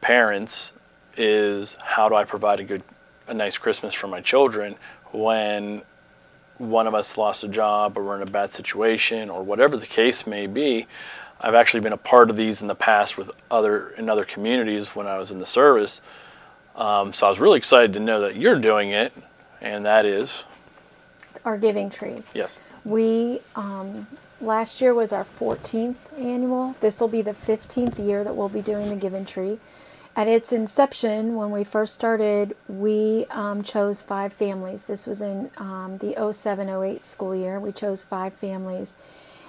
parents 0.01 0.73
is 1.17 1.77
how 1.83 2.09
do 2.09 2.15
I 2.15 2.25
provide 2.25 2.61
a 2.61 2.65
good 2.65 2.83
a 3.27 3.35
nice 3.35 3.59
Christmas 3.59 3.93
for 3.93 4.07
my 4.07 4.21
children 4.21 4.77
when 5.11 5.83
one 6.59 6.87
of 6.87 6.95
us 6.95 7.17
lost 7.17 7.45
a 7.45 7.49
job 7.49 7.99
or 7.99 8.05
we're 8.05 8.17
in 8.17 8.23
a 8.23 8.31
bad 8.31 8.53
situation 8.53 9.31
or 9.31 9.43
whatever 9.43 9.77
the 9.77 9.87
case 9.87 10.27
may 10.27 10.47
be. 10.47 10.87
I've 11.41 11.55
actually 11.55 11.81
been 11.81 11.93
a 11.93 11.99
part 11.99 12.31
of 12.31 12.37
these 12.37 12.63
in 12.63 12.69
the 12.69 12.75
past 12.75 13.19
with 13.19 13.31
other 13.51 13.89
in 13.91 14.09
other 14.09 14.25
communities 14.25 14.95
when 14.95 15.09
I 15.09 15.19
was 15.19 15.33
in 15.33 15.41
the 15.41 15.47
service. 15.47 16.01
Um, 16.77 17.13
so 17.13 17.27
I 17.27 17.31
was 17.31 17.41
really 17.41 17.59
excited 17.59 17.93
to 17.95 18.01
know 18.01 18.21
that 18.21 18.37
you're 18.37 18.59
doing 18.59 18.91
it, 18.91 19.13
and 19.61 19.85
that 19.85 20.07
is 20.07 20.45
Our 21.45 21.59
giving 21.59 21.91
tree. 21.91 22.21
yes, 22.33 22.61
We, 22.85 23.41
um, 23.57 24.07
last 24.43 24.81
year 24.81 24.93
was 24.93 25.13
our 25.13 25.25
14th 25.25 26.19
annual. 26.19 26.77
This 26.81 27.01
will 27.01 27.09
be 27.09 27.23
the 27.23 27.33
15th 27.33 28.05
year 28.05 28.25
that 28.25 28.37
we'll 28.37 28.49
be 28.49 28.63
doing 28.63 28.91
the 28.91 28.97
Giving 28.97 29.25
Tree. 29.25 29.59
At 30.15 30.29
its 30.29 30.53
inception, 30.53 31.37
when 31.37 31.51
we 31.51 31.65
first 31.65 31.95
started, 31.95 32.55
we 32.69 33.25
um, 33.31 33.63
chose 33.63 34.03
five 34.03 34.33
families. 34.33 34.85
This 34.85 35.07
was 35.07 35.23
in 35.23 35.51
um, 35.57 35.97
the 35.99 36.33
07 36.33 36.69
08 36.69 37.05
school 37.05 37.35
year. 37.35 37.59
We 37.59 37.73
chose 37.73 38.03
five 38.03 38.35
families, 38.35 38.97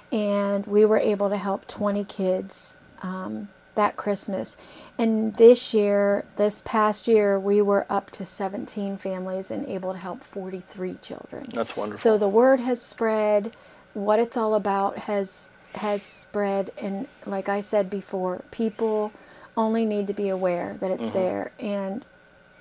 and 0.10 0.66
we 0.66 0.86
were 0.86 1.00
able 1.00 1.30
to 1.30 1.36
help 1.36 1.68
20 1.68 2.06
kids 2.06 2.78
um, 3.02 3.50
that 3.76 3.98
Christmas. 3.98 4.56
And 4.98 5.36
this 5.36 5.74
year, 5.74 6.24
this 6.38 6.62
past 6.64 7.10
year, 7.10 7.38
we 7.38 7.62
were 7.62 7.86
up 7.90 8.10
to 8.12 8.26
17 8.26 8.96
families 8.98 9.52
and 9.52 9.68
able 9.68 9.92
to 9.92 10.00
help 10.00 10.24
43 10.24 10.94
children. 11.02 11.48
that's 11.52 11.76
wonderful. 11.76 11.98
So 11.98 12.18
the 12.18 12.30
word 12.30 12.62
has 12.62 12.82
spread. 12.82 13.54
What 13.94 14.20
it's 14.20 14.38
all 14.38 14.56
about 14.56 14.98
has 15.00 15.50
has 15.76 16.04
spread, 16.04 16.72
and 16.78 17.08
like 17.26 17.50
I 17.50 17.62
said 17.62 17.90
before, 17.90 18.44
people 18.52 19.12
only 19.58 19.86
need 19.86 20.08
to 20.08 20.14
be 20.14 20.30
aware 20.30 20.76
that 20.80 20.92
it's 20.92 21.08
mm-hmm. 21.10 21.18
there, 21.18 21.52
and 21.60 22.06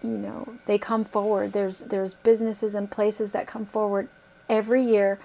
you 0.03 0.11
know 0.11 0.57
they 0.67 0.79
come 0.79 1.05
forward. 1.05 1.53
There's 1.53 1.81
there's 1.81 2.15
businesses 2.15 2.75
and 2.75 2.91
places 2.91 3.33
that 3.33 3.47
come 3.47 3.67
forward 3.67 4.09
every 4.49 4.83
year, 4.83 5.19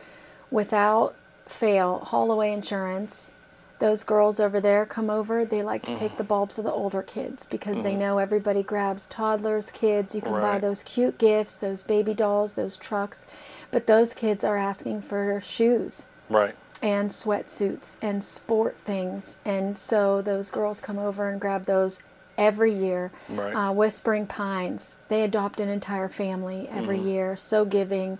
without 0.51 1.15
fail. 1.45 1.99
Holloway 1.99 2.51
Insurance. 2.51 3.31
Those 3.79 4.03
girls 4.03 4.39
over 4.39 4.59
there 4.59 4.85
come 4.87 5.09
over. 5.09 5.45
They 5.45 5.61
like 5.61 5.83
to 5.83 5.93
take 5.95 6.17
the 6.17 6.23
bulbs 6.23 6.57
of 6.57 6.63
the 6.65 6.71
older 6.71 7.03
kids 7.03 7.45
because 7.45 7.83
they 7.83 7.95
know 7.95 8.17
everybody 8.17 8.63
grabs 8.63 9.05
toddlers, 9.05 9.69
kids. 9.69 10.15
You 10.15 10.21
can 10.21 10.31
buy 10.41 10.57
those 10.57 10.81
cute 10.81 11.19
gifts, 11.19 11.59
those 11.59 11.83
baby 11.83 12.15
dolls, 12.15 12.55
those 12.55 12.75
trucks. 12.75 13.25
But 13.69 13.85
those 13.85 14.15
kids 14.15 14.43
are 14.43 14.57
asking 14.57 15.01
for 15.01 15.39
shoes 15.41 16.07
right, 16.27 16.55
and 16.81 17.11
sweatsuits 17.11 17.97
and 18.01 18.23
sport 18.23 18.77
things. 18.83 19.37
And 19.45 19.77
so 19.77 20.23
those 20.23 20.49
girls 20.49 20.81
come 20.81 20.97
over 20.97 21.29
and 21.29 21.39
grab 21.39 21.65
those 21.65 21.99
every 22.35 22.73
year. 22.73 23.11
Right. 23.29 23.53
Uh, 23.53 23.73
Whispering 23.73 24.25
Pines, 24.25 24.95
they 25.07 25.23
adopt 25.23 25.59
an 25.59 25.69
entire 25.69 26.09
family 26.09 26.67
every 26.71 26.97
Mm-hmm. 26.97 27.07
year. 27.07 27.35
So 27.35 27.63
giving. 27.63 28.17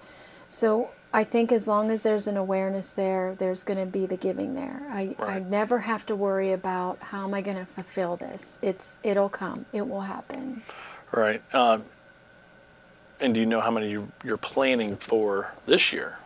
So 0.48 0.92
I 1.14 1.24
think 1.24 1.52
as 1.52 1.68
long 1.68 1.90
as 1.90 2.04
there's 2.04 2.28
an 2.28 2.38
awareness 2.38 2.94
there, 2.94 3.36
there's 3.38 3.64
going 3.64 3.80
to 3.80 3.86
be 3.86 4.06
the 4.06 4.18
giving 4.18 4.54
there. 4.54 4.86
I, 4.90 5.16
I 5.20 5.40
never 5.40 5.80
have 5.80 6.06
to 6.08 6.16
worry 6.16 6.52
about 6.52 7.00
how 7.00 7.24
am 7.24 7.34
I 7.34 7.42
going 7.42 7.58
to 7.58 7.66
fulfill 7.66 8.18
this. 8.18 8.58
It's 8.62 8.98
it'll 9.04 9.30
come. 9.30 9.66
It 9.72 9.88
will 9.88 10.02
happen. 10.02 10.64
right. 11.12 11.42
Um, 11.56 11.86
and 13.20 13.34
do 13.34 13.40
you 13.40 13.46
know 13.46 13.62
how 13.62 13.72
many 13.72 13.98
you're 14.24 14.38
planning 14.38 14.96
for 14.98 15.54
this 15.66 15.92
year? 15.92 16.18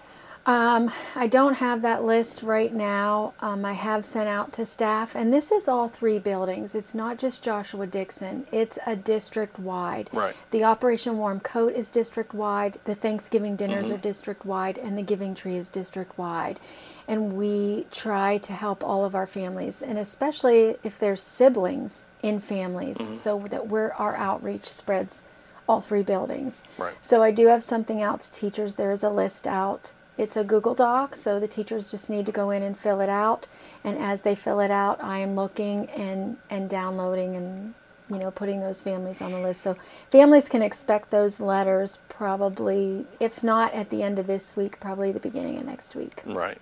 Um, 0.45 0.91
I 1.15 1.27
don't 1.27 1.55
have 1.55 1.83
that 1.83 2.03
list 2.03 2.41
right 2.41 2.73
now. 2.73 3.33
Um, 3.41 3.63
I 3.63 3.73
have 3.73 4.03
sent 4.03 4.27
out 4.27 4.51
to 4.53 4.65
staff, 4.65 5.15
and 5.15 5.31
this 5.31 5.51
is 5.51 5.67
all 5.67 5.87
three 5.87 6.17
buildings. 6.17 6.73
It's 6.73 6.95
not 6.95 7.19
just 7.19 7.43
Joshua 7.43 7.85
Dixon, 7.85 8.47
it's 8.51 8.79
a 8.87 8.95
district 8.95 9.59
wide. 9.59 10.09
Right. 10.11 10.35
The 10.49 10.63
Operation 10.63 11.19
Warm 11.19 11.41
Coat 11.41 11.73
is 11.75 11.91
district 11.91 12.33
wide, 12.33 12.79
the 12.85 12.95
Thanksgiving 12.95 13.55
dinners 13.55 13.91
are 13.91 13.97
district 13.97 14.43
wide, 14.43 14.79
and 14.79 14.97
the 14.97 15.03
Giving 15.03 15.35
Tree 15.35 15.57
is 15.57 15.69
district 15.69 16.17
wide. 16.17 16.59
And 17.07 17.33
we 17.33 17.85
try 17.91 18.39
to 18.39 18.53
help 18.53 18.83
all 18.83 19.05
of 19.05 19.13
our 19.13 19.27
families, 19.27 19.83
and 19.83 19.99
especially 19.99 20.77
if 20.83 20.97
there's 20.97 21.21
siblings 21.21 22.07
in 22.23 22.39
families, 22.39 23.15
so 23.15 23.45
that 23.49 23.67
we're, 23.67 23.91
our 23.91 24.15
outreach 24.15 24.65
spreads 24.65 25.23
all 25.69 25.81
three 25.81 26.03
buildings. 26.03 26.63
Right. 26.79 26.93
So 26.99 27.21
I 27.21 27.29
do 27.29 27.47
have 27.47 27.63
something 27.63 28.01
out 28.01 28.21
to 28.21 28.31
teachers. 28.31 28.75
There 28.75 28.91
is 28.91 29.03
a 29.03 29.09
list 29.09 29.45
out. 29.45 29.91
It's 30.21 30.37
a 30.37 30.43
Google 30.43 30.75
Doc, 30.75 31.15
so 31.15 31.39
the 31.39 31.47
teachers 31.47 31.87
just 31.87 32.07
need 32.07 32.27
to 32.27 32.31
go 32.31 32.51
in 32.51 32.61
and 32.61 32.77
fill 32.77 33.01
it 33.01 33.09
out. 33.09 33.47
And 33.83 33.97
as 33.97 34.21
they 34.21 34.35
fill 34.35 34.59
it 34.59 34.69
out, 34.69 35.03
I 35.03 35.17
am 35.17 35.35
looking 35.35 35.89
and 35.89 36.37
and 36.47 36.69
downloading 36.69 37.35
and 37.35 37.73
you 38.07 38.19
know 38.19 38.29
putting 38.29 38.59
those 38.59 38.81
families 38.81 39.19
on 39.19 39.31
the 39.31 39.39
list. 39.39 39.61
So 39.61 39.75
families 40.11 40.47
can 40.47 40.61
expect 40.61 41.09
those 41.09 41.39
letters 41.39 41.97
probably, 42.07 43.07
if 43.19 43.43
not 43.43 43.73
at 43.73 43.89
the 43.89 44.03
end 44.03 44.19
of 44.19 44.27
this 44.27 44.55
week, 44.55 44.79
probably 44.79 45.11
the 45.11 45.19
beginning 45.19 45.57
of 45.57 45.65
next 45.65 45.95
week. 45.95 46.21
Right. 46.23 46.61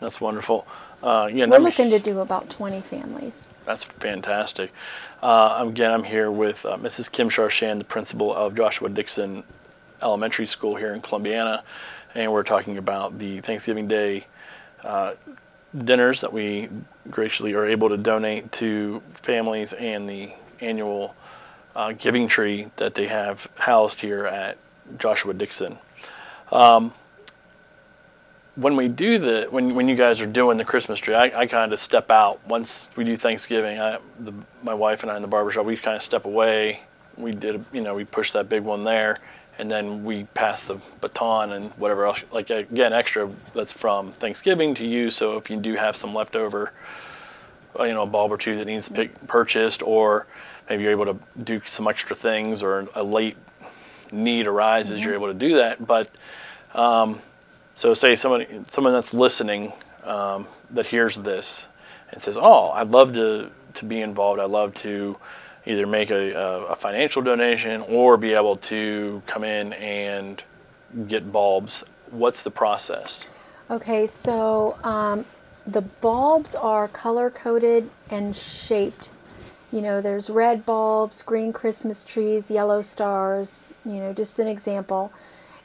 That's 0.00 0.20
wonderful. 0.20 0.66
Uh, 1.00 1.30
yeah, 1.32 1.46
We're 1.46 1.58
looking 1.58 1.90
to 1.90 2.00
do 2.00 2.18
about 2.18 2.50
20 2.50 2.80
families. 2.80 3.50
That's 3.64 3.84
fantastic. 3.84 4.72
Uh, 5.22 5.64
again, 5.66 5.92
I'm 5.92 6.04
here 6.04 6.30
with 6.30 6.66
uh, 6.66 6.76
Mrs. 6.76 7.10
Kim 7.10 7.28
Sharshan, 7.28 7.78
the 7.78 7.84
principal 7.84 8.34
of 8.34 8.56
Joshua 8.56 8.88
Dixon 8.88 9.44
Elementary 10.02 10.46
School 10.46 10.76
here 10.76 10.92
in 10.92 11.00
Columbiana, 11.00 11.62
and 12.14 12.32
we're 12.32 12.42
talking 12.42 12.78
about 12.78 13.18
the 13.18 13.40
Thanksgiving 13.40 13.88
Day 13.88 14.26
uh, 14.84 15.14
dinners 15.76 16.20
that 16.20 16.32
we 16.32 16.68
graciously 17.10 17.54
are 17.54 17.66
able 17.66 17.88
to 17.88 17.96
donate 17.96 18.50
to 18.52 19.02
families 19.14 19.72
and 19.72 20.08
the 20.08 20.32
annual 20.60 21.14
uh, 21.74 21.92
giving 21.92 22.28
tree 22.28 22.70
that 22.76 22.94
they 22.94 23.06
have 23.06 23.48
housed 23.56 24.00
here 24.00 24.26
at 24.26 24.56
Joshua 24.98 25.34
Dixon. 25.34 25.78
when 28.56 28.74
we 28.74 28.88
do 28.88 29.18
the 29.18 29.46
when 29.50 29.74
when 29.74 29.86
you 29.86 29.94
guys 29.94 30.20
are 30.22 30.26
doing 30.26 30.56
the 30.56 30.64
Christmas 30.64 30.98
tree, 30.98 31.14
I, 31.14 31.40
I 31.40 31.46
kind 31.46 31.72
of 31.72 31.80
step 31.80 32.10
out 32.10 32.40
once 32.46 32.88
we 32.96 33.04
do 33.04 33.16
Thanksgiving. 33.16 33.78
I, 33.78 33.98
the, 34.18 34.32
my 34.62 34.74
wife 34.74 35.02
and 35.02 35.12
I 35.12 35.16
in 35.16 35.22
the 35.22 35.28
barbershop, 35.28 35.66
we 35.66 35.76
kind 35.76 35.96
of 35.96 36.02
step 36.02 36.24
away. 36.24 36.80
We 37.16 37.32
did, 37.32 37.64
you 37.72 37.82
know, 37.82 37.94
we 37.94 38.04
push 38.04 38.32
that 38.32 38.48
big 38.48 38.62
one 38.62 38.84
there, 38.84 39.18
and 39.58 39.70
then 39.70 40.04
we 40.04 40.24
pass 40.34 40.66
the 40.66 40.78
baton 41.00 41.52
and 41.52 41.70
whatever 41.72 42.06
else. 42.06 42.22
Like 42.32 42.50
again, 42.50 42.92
extra 42.92 43.30
that's 43.54 43.72
from 43.72 44.12
Thanksgiving 44.12 44.74
to 44.76 44.86
you. 44.86 45.10
So 45.10 45.36
if 45.36 45.50
you 45.50 45.56
do 45.56 45.74
have 45.74 45.96
some 45.96 46.14
leftover, 46.14 46.72
uh, 47.78 47.84
you 47.84 47.94
know, 47.94 48.02
a 48.02 48.06
bulb 48.06 48.32
or 48.32 48.38
two 48.38 48.56
that 48.58 48.66
needs 48.66 48.88
pick, 48.88 49.26
purchased, 49.26 49.82
or 49.82 50.26
maybe 50.68 50.82
you're 50.82 50.92
able 50.92 51.06
to 51.06 51.18
do 51.42 51.60
some 51.64 51.88
extra 51.88 52.16
things, 52.16 52.62
or 52.62 52.88
a 52.94 53.02
late 53.02 53.36
need 54.12 54.46
arises, 54.46 55.02
you're 55.02 55.14
able 55.14 55.28
to 55.28 55.34
do 55.34 55.56
that. 55.56 55.86
But 55.86 56.10
Um, 56.74 57.20
so 57.74 57.94
say 57.94 58.16
somebody, 58.16 58.46
someone 58.70 58.92
that's 58.92 59.14
listening 59.14 59.72
um, 60.04 60.46
that 60.70 60.86
hears 60.86 61.16
this 61.16 61.68
and 62.12 62.20
says, 62.20 62.36
"Oh, 62.36 62.70
I'd 62.70 62.90
love 62.90 63.14
to 63.14 63.50
to 63.74 63.84
be 63.84 64.00
involved. 64.02 64.40
I'd 64.40 64.50
love 64.50 64.74
to 64.74 65.16
either 65.66 65.86
make 65.86 66.10
a, 66.10 66.32
a, 66.32 66.64
a 66.66 66.76
financial 66.76 67.22
donation 67.22 67.82
or 67.82 68.16
be 68.16 68.32
able 68.32 68.56
to 68.56 69.22
come 69.26 69.44
in 69.44 69.72
and 69.74 70.42
get 71.08 71.32
bulbs." 71.32 71.84
What's 72.10 72.42
the 72.42 72.50
process? 72.52 73.26
Okay, 73.68 74.06
so 74.06 74.78
um, 74.84 75.24
the 75.66 75.82
bulbs 75.82 76.54
are 76.54 76.86
color 76.86 77.30
coded 77.30 77.90
and 78.08 78.34
shaped. 78.36 79.10
You 79.72 79.82
know, 79.82 80.00
there's 80.00 80.30
red 80.30 80.64
bulbs, 80.64 81.22
green 81.22 81.52
Christmas 81.52 82.04
trees, 82.04 82.50
yellow 82.50 82.80
stars, 82.80 83.74
you 83.84 83.94
know, 83.94 84.12
just 84.12 84.38
an 84.38 84.46
example. 84.46 85.12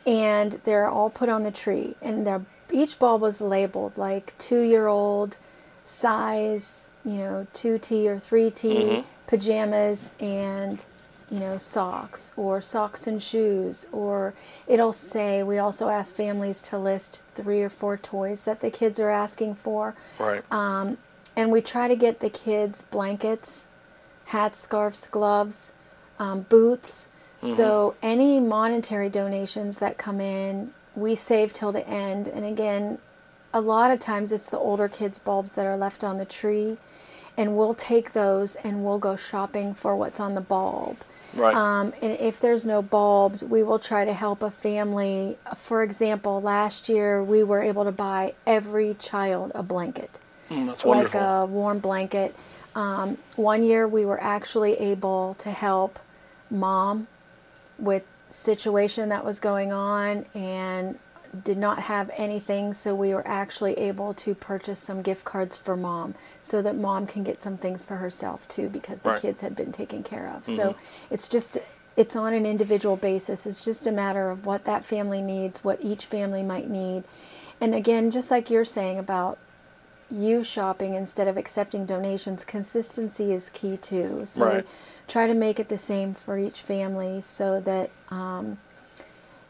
And 0.06 0.60
they're 0.64 0.88
all 0.88 1.12
put 1.12 1.30
on 1.30 1.44
the 1.44 1.52
tree. 1.52 1.96
And 2.02 2.26
they're, 2.26 2.44
each 2.72 2.98
bulb 2.98 3.22
was 3.22 3.40
labeled 3.40 4.00
like 4.00 4.36
two 4.40 4.62
year 4.62 4.88
old, 4.88 5.38
size, 5.84 6.90
you 7.06 7.18
know, 7.18 7.48
2T 7.54 8.06
or 8.08 8.16
3T, 8.16 9.04
pajamas, 9.32 10.12
and 10.20 10.84
you 11.30 11.40
know, 11.40 11.58
socks 11.58 12.34
or 12.36 12.60
socks 12.60 13.08
and 13.08 13.24
shoes, 13.24 13.88
or 13.94 14.34
it'll 14.68 14.92
say, 14.92 15.42
we 15.42 15.58
also 15.58 15.88
ask 15.88 16.14
families 16.14 16.62
to 16.62 16.78
list 16.78 17.24
three 17.36 17.62
or 17.62 17.70
four 17.70 17.96
toys 17.96 18.44
that 18.44 18.60
the 18.60 18.70
kids 18.70 19.00
are 19.00 19.10
asking 19.10 19.56
for. 19.56 19.96
Right. 20.20 20.44
Um, 20.52 20.98
and 21.34 21.50
we 21.50 21.62
try 21.62 21.88
to 21.88 21.96
get 21.96 22.20
the 22.20 22.30
kids 22.30 22.82
blankets, 22.82 23.68
hats, 24.26 24.60
scarves, 24.60 25.08
gloves, 25.08 25.72
um, 26.20 26.42
boots. 26.42 27.08
So 27.44 27.96
any 28.04 28.40
monetary 28.40 29.10
donations 29.10 29.80
that 29.80 29.98
come 29.98 30.20
in, 30.20 30.74
we 30.96 31.16
save 31.16 31.54
till 31.54 31.72
the 31.72 31.88
end. 31.88 32.28
And 32.28 32.46
again, 32.46 33.00
a 33.54 33.62
lot 33.62 33.90
of 33.90 34.00
times 34.00 34.32
it's 34.32 34.50
the 34.50 34.60
older 34.60 34.88
kids' 34.88 35.18
bulbs 35.18 35.54
that 35.54 35.66
are 35.66 35.78
left 35.78 36.04
on 36.04 36.18
the 36.18 36.26
tree. 36.26 36.78
And 37.38 37.58
we'll 37.58 37.74
take 37.74 38.14
those 38.14 38.56
and 38.58 38.84
we'll 38.86 39.00
go 39.00 39.16
shopping 39.16 39.74
for 39.74 39.96
what's 39.96 40.20
on 40.20 40.36
the 40.36 40.42
bulb. 40.42 40.98
right. 41.34 41.56
Um, 41.56 41.94
and 42.02 42.14
if 42.20 42.40
there's 42.40 42.66
no 42.66 42.82
bulbs, 42.82 43.44
we 43.44 43.64
will 43.64 43.80
try 43.80 44.04
to 44.06 44.14
help 44.14 44.44
a 44.44 44.52
family. 44.52 45.38
For 45.56 45.82
example, 45.82 46.42
last 46.42 46.90
year 46.90 47.24
we 47.24 47.42
were 47.44 47.62
able 47.62 47.86
to 47.86 47.92
buy 47.92 48.34
every 48.46 48.96
child 48.96 49.52
a 49.56 49.64
blanket, 49.64 50.20
Mm, 50.50 50.68
like 50.68 50.84
wonderful. 50.86 51.22
a 51.22 51.46
warm 51.46 51.80
blanket. 51.80 52.36
Um, 52.76 53.18
one 53.38 53.64
year 53.64 53.88
we 53.88 54.06
were 54.06 54.22
actually 54.22 54.74
able 54.78 55.36
to 55.40 55.50
help 55.52 55.98
mom 56.50 57.08
with 57.80 58.04
situation 58.30 59.10
that 59.10 59.24
was 59.26 59.40
going 59.40 59.72
on 59.72 60.26
and 60.36 60.98
did 61.44 61.58
not 61.58 61.80
have 61.80 62.12
anything 62.18 62.74
so 62.74 62.94
we 62.94 63.14
were 63.14 63.26
actually 63.28 63.74
able 63.78 64.14
to 64.14 64.36
purchase 64.36 64.80
some 64.80 65.02
gift 65.02 65.24
cards 65.24 65.58
for 65.58 65.78
mom 65.78 66.14
so 66.42 66.62
that 66.62 66.76
mom 66.76 67.08
can 67.08 67.24
get 67.24 67.40
some 67.40 67.58
things 67.58 67.84
for 67.84 67.98
herself 67.98 68.48
too 68.48 68.68
because 68.70 69.02
the 69.02 69.10
Right. 69.12 69.22
kids 69.22 69.42
had 69.42 69.56
been 69.56 69.72
taken 69.72 70.04
care 70.04 70.28
of 70.36 70.46
so 70.46 70.76
it's 71.10 71.28
just 71.28 71.58
it's 71.96 72.16
on 72.16 72.34
an 72.34 72.46
individual 72.46 72.98
basis 72.98 73.46
it's 73.46 73.64
just 73.64 73.88
a 73.88 73.92
matter 73.92 74.30
of 74.30 74.46
what 74.46 74.66
that 74.66 74.84
family 74.84 75.22
needs 75.22 75.64
what 75.64 75.80
each 75.82 76.06
family 76.06 76.44
might 76.44 76.70
need 76.70 77.04
and 77.62 77.74
again 77.74 78.12
just 78.12 78.30
like 78.32 78.50
you're 78.50 78.66
saying 78.66 79.00
about 79.00 79.38
you 80.12 80.44
shopping 80.44 80.94
instead 80.94 81.28
of 81.28 81.38
accepting 81.38 81.86
donations, 81.86 82.44
consistency 82.44 83.32
is 83.32 83.50
key 83.50 83.78
too. 83.78 84.24
So 84.26 84.46
Right. 84.46 84.66
try 85.08 85.28
to 85.28 85.34
make 85.34 85.60
it 85.60 85.70
the 85.70 85.78
same 85.78 86.14
for 86.14 86.38
each 86.38 86.62
family 86.62 87.22
so 87.22 87.60
that, 87.62 87.90
um, 88.10 88.58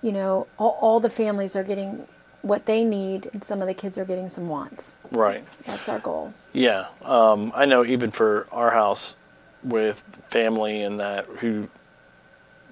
you 0.01 0.12
know, 0.12 0.48
all, 0.58 0.77
all 0.81 1.00
the 1.00 1.10
families 1.10 1.55
are 1.55 1.63
getting 1.63 2.08
what 2.41 2.65
they 2.65 2.84
need 2.84 3.29
and 3.34 3.43
some 3.43 3.62
of 3.62 3.67
the 3.67 3.74
kids 3.74 3.98
are 3.98 4.05
getting 4.05 4.27
some 4.27 4.50
wants. 4.50 4.98
right. 5.12 5.46
That's 5.65 5.88
our 5.88 6.00
goal. 6.00 6.34
Yeah, 6.53 6.88
um, 7.03 7.51
I 7.55 7.65
know 7.65 7.86
even 7.86 8.12
for 8.12 8.48
our 8.51 8.72
house 8.72 9.16
with 9.64 10.03
family 10.27 10.81
and 10.81 11.00
that 11.00 11.25
who 11.25 11.70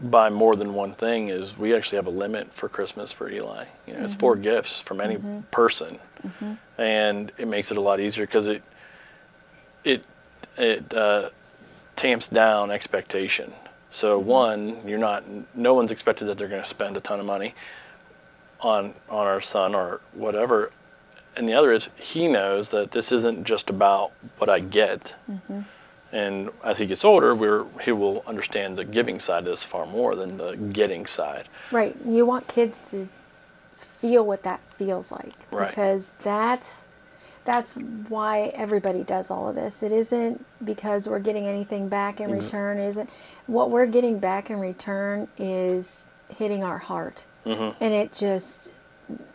buy 0.01 0.29
more 0.29 0.55
than 0.55 0.73
one 0.73 0.93
thing 0.93 1.27
is 1.27 1.57
we 1.57 1.75
actually 1.75 1.97
have 1.97 2.07
a 2.07 2.11
limit 2.11 2.53
for 2.53 2.67
Christmas 2.69 3.11
for 3.11 3.29
Eli. 3.29 3.65
You 3.85 3.93
know, 3.93 4.03
it's 4.03 4.15
four 4.15 4.35
gifts 4.35 4.79
from 4.79 5.01
any 5.01 5.19
person, 5.51 5.99
and 6.77 7.31
it 7.37 7.47
makes 7.47 7.71
it 7.71 7.77
a 7.77 7.81
lot 7.81 7.99
easier 7.99 8.25
because 8.25 8.47
it 8.47 8.63
it 9.83 10.03
it 10.57 10.93
uh, 10.93 11.29
tamps 11.95 12.27
down 12.27 12.71
expectation. 12.71 13.53
So 13.91 14.19
one, 14.19 14.87
you're 14.87 14.99
not 14.99 15.23
no 15.55 15.73
one's 15.73 15.91
expected 15.91 16.25
that 16.25 16.37
they're 16.37 16.47
going 16.47 16.61
to 16.61 16.67
spend 16.67 16.97
a 16.97 16.99
ton 16.99 17.19
of 17.19 17.25
money 17.25 17.55
on 18.61 18.93
on 19.09 19.25
our 19.25 19.41
son 19.41 19.73
or 19.73 20.01
whatever 20.13 20.71
and 21.35 21.47
the 21.47 21.53
other 21.53 21.71
is 21.71 21.89
he 21.97 22.27
knows 22.27 22.69
that 22.71 22.91
this 22.91 23.11
isn't 23.11 23.45
just 23.45 23.69
about 23.69 24.11
what 24.37 24.49
I 24.49 24.59
get. 24.59 25.15
Mm-hmm. 25.31 25.61
And 26.11 26.49
as 26.63 26.79
he 26.79 26.85
gets 26.85 27.05
older, 27.05 27.33
we're, 27.35 27.65
he 27.81 27.91
will 27.91 28.23
understand 28.25 28.77
the 28.77 28.83
giving 28.83 29.19
side 29.19 29.39
of 29.39 29.45
this 29.45 29.63
far 29.63 29.85
more 29.85 30.15
than 30.15 30.37
the 30.37 30.55
getting 30.55 31.05
side. 31.05 31.47
Right. 31.71 31.95
You 32.03 32.25
want 32.25 32.47
kids 32.47 32.79
to 32.89 33.07
feel 33.75 34.25
what 34.25 34.43
that 34.43 34.59
feels 34.61 35.11
like 35.11 35.33
Right. 35.51 35.69
because 35.69 36.13
that's 36.23 36.87
that's 37.49 37.73
why 38.09 38.51
everybody 38.53 39.01
does 39.03 39.31
all 39.31 39.49
of 39.49 39.55
this. 39.55 39.81
It 39.81 39.91
isn't 39.91 40.45
because 40.63 41.07
we're 41.07 41.17
getting 41.19 41.47
anything 41.47 41.89
back 41.89 42.21
in 42.21 42.29
return. 42.31 42.77
It 42.77 42.87
isn't 42.89 43.09
what 43.47 43.71
we're 43.71 43.87
getting 43.87 44.19
back 44.19 44.51
in 44.51 44.59
return 44.59 45.27
is 45.37 46.05
hitting 46.37 46.63
our 46.63 46.77
heart, 46.77 47.25
Mm-hmm. 47.45 47.75
and 47.81 47.93
it 47.93 48.13
just 48.13 48.69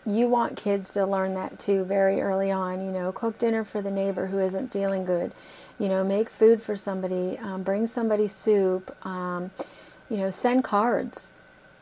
you 0.07 0.29
want 0.29 0.57
kids 0.57 0.91
to 0.91 1.05
learn 1.05 1.35
that 1.35 1.59
too 1.59 1.83
very 1.83 2.21
early 2.21 2.53
on. 2.53 2.85
You 2.85 2.93
know, 2.93 3.11
cook 3.11 3.37
dinner 3.39 3.65
for 3.65 3.83
the 3.83 3.91
neighbor 3.91 4.29
who 4.29 4.39
isn't 4.39 4.71
feeling 4.71 5.05
good. 5.05 5.33
You 5.81 5.89
know, 5.89 6.05
make 6.05 6.31
food 6.31 6.63
for 6.63 6.77
somebody. 6.77 7.37
Um, 7.39 7.65
bring 7.65 7.89
somebody 7.89 8.29
soup. 8.29 8.95
Um, 9.05 9.51
you 10.09 10.19
know, 10.19 10.31
send 10.31 10.63
cards. 10.63 11.33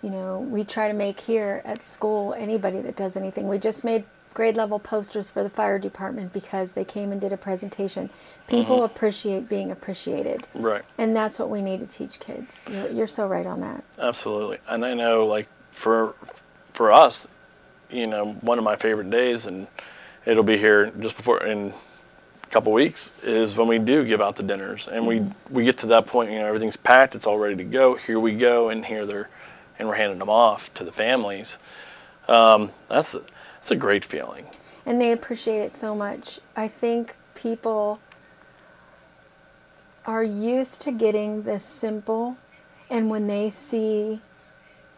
You 0.03 0.09
know, 0.09 0.39
we 0.39 0.65
try 0.65 0.89
to 0.89 0.95
make 0.95 1.21
here 1.21 1.61
at 1.67 1.83
school 1.83 2.33
anybody 2.35 2.81
that 2.81 2.97
does 2.97 3.17
anything. 3.19 3.49
We 3.49 3.59
just 3.59 3.85
made 3.85 4.05
grade 4.35 4.57
level 4.57 4.79
posters 4.79 5.29
for 5.31 5.43
the 5.43 5.51
fire 5.51 5.79
department 5.79 6.33
because 6.33 6.73
they 6.73 6.85
came 6.85 7.13
and 7.13 7.21
did 7.21 7.33
a 7.33 7.37
presentation. 7.37 8.11
People 8.47 8.85
appreciate 8.85 9.49
being 9.49 9.71
appreciated. 9.71 10.47
Right. 10.55 10.83
And 10.99 11.15
that's 11.15 11.39
what 11.39 11.51
we 11.51 11.63
need 11.63 11.81
to 11.81 11.87
teach 11.87 12.21
kids. 12.21 12.67
You're, 12.71 12.91
you're 12.91 13.07
so 13.07 13.27
right 13.27 13.47
on 13.47 13.61
that. 13.61 13.85
Absolutely. 13.99 14.59
And 14.69 14.85
I 14.85 14.95
know, 14.95 15.27
like, 15.27 15.49
for, 15.71 16.15
for 16.73 16.93
us, 16.93 17.27
you 17.91 18.07
know, 18.07 18.33
one 18.41 18.59
of 18.59 18.65
my 18.65 18.77
favorite 18.77 19.11
days, 19.11 19.47
and 19.47 19.67
it'll 20.25 20.43
be 20.45 20.59
here 20.59 20.93
just 21.01 21.17
before, 21.17 21.43
in 21.45 21.73
a 22.43 22.47
couple 22.49 22.73
weeks, 22.73 23.11
is 23.23 23.57
when 23.57 23.69
we 23.69 23.79
do 23.79 24.05
give 24.05 24.21
out 24.21 24.37
the 24.37 24.43
dinners. 24.43 24.89
And 24.89 25.07
we, 25.07 25.25
we 25.51 25.65
get 25.65 25.79
to 25.79 25.87
that 25.89 26.07
point, 26.07 26.31
you 26.31 26.39
know, 26.39 26.47
everything's 26.47 26.77
packed, 26.77 27.15
it's 27.15 27.27
all 27.27 27.39
ready 27.39 27.57
to 27.57 27.65
go. 27.65 27.95
Here 27.95 28.19
we 28.21 28.33
go, 28.33 28.69
and 28.69 28.85
here 28.85 29.07
they're, 29.07 29.29
and 29.79 29.89
we're 29.89 29.95
handing 29.95 30.19
them 30.19 30.31
off 30.31 30.73
to 30.75 30.85
the 30.85 30.93
families. 30.93 31.59
Um, 32.29 32.71
that's, 32.89 33.17
that's 33.63 33.71
a 33.71 33.77
great 33.77 34.05
feeling. 34.05 34.47
and 34.85 35.01
they 35.01 35.13
appreciate 35.13 35.61
it 35.61 35.77
so 35.77 35.95
much. 35.95 36.41
I 36.57 36.67
think 36.67 37.15
people 37.37 38.01
are 40.05 40.25
used 40.25 40.81
to 40.81 40.91
getting 40.91 41.45
this 41.45 41.65
simple, 41.65 42.37
and 42.91 43.09
when 43.09 43.29
they 43.29 43.51
see 43.51 44.21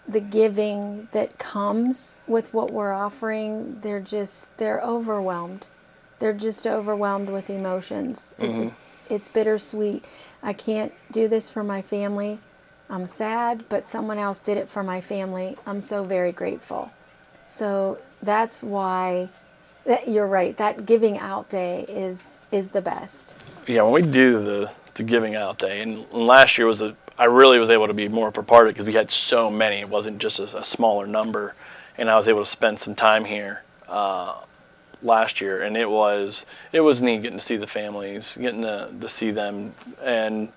the 0.08 0.20
giving 0.20 1.08
that 1.12 1.36
comes 1.38 2.16
with 2.26 2.54
what 2.54 2.72
we're 2.72 2.94
offering, 2.94 3.80
they're 3.82 4.00
just 4.00 4.56
they're 4.56 4.80
overwhelmed. 4.80 5.66
They're 6.18 6.32
just 6.32 6.66
overwhelmed 6.66 7.28
with 7.28 7.50
emotions. 7.50 8.34
It's 8.38 8.58
mm-hmm. 8.60 9.14
it's 9.14 9.28
bittersweet. 9.28 10.06
I 10.42 10.54
can't 10.54 10.94
do 11.12 11.28
this 11.28 11.50
for 11.50 11.62
my 11.62 11.82
family. 11.82 12.38
I'm 12.88 13.04
sad, 13.06 13.66
but 13.68 13.86
someone 13.86 14.16
else 14.16 14.40
did 14.40 14.56
it 14.56 14.70
for 14.70 14.82
my 14.82 15.02
family. 15.02 15.58
I'm 15.66 15.82
so 15.82 16.02
very 16.04 16.32
grateful. 16.32 16.90
So 17.46 17.98
that's 18.22 18.62
why 18.62 19.28
that 19.84 20.08
you're 20.08 20.26
right. 20.26 20.56
That 20.56 20.86
giving 20.86 21.18
out 21.18 21.48
day 21.48 21.84
is 21.88 22.42
is 22.50 22.70
the 22.70 22.80
best. 22.80 23.34
yeah, 23.66 23.82
when 23.82 23.92
we 23.92 24.02
do 24.02 24.42
the, 24.42 24.72
the 24.94 25.02
giving 25.02 25.34
out 25.34 25.58
day, 25.58 25.82
and 25.82 26.10
last 26.12 26.58
year 26.58 26.66
was 26.66 26.82
a, 26.82 26.96
I 27.18 27.24
really 27.26 27.58
was 27.58 27.70
able 27.70 27.86
to 27.86 27.94
be 27.94 28.08
more 28.08 28.28
of 28.28 28.38
a 28.38 28.42
part 28.42 28.66
of 28.66 28.70
it 28.70 28.72
because 28.74 28.86
we 28.86 28.94
had 28.94 29.10
so 29.10 29.50
many. 29.50 29.80
It 29.80 29.88
wasn't 29.88 30.18
just 30.18 30.38
a, 30.40 30.58
a 30.58 30.64
smaller 30.64 31.06
number, 31.06 31.54
and 31.98 32.10
I 32.10 32.16
was 32.16 32.28
able 32.28 32.42
to 32.42 32.48
spend 32.50 32.78
some 32.78 32.94
time 32.94 33.24
here 33.24 33.62
uh, 33.88 34.40
last 35.02 35.40
year, 35.40 35.62
and 35.62 35.76
it 35.76 35.90
was 35.90 36.46
it 36.72 36.80
was 36.80 37.02
neat 37.02 37.22
getting 37.22 37.38
to 37.38 37.44
see 37.44 37.56
the 37.56 37.66
families, 37.66 38.36
getting 38.40 38.62
to, 38.62 38.90
to 39.00 39.08
see 39.08 39.30
them, 39.30 39.74
and 40.02 40.50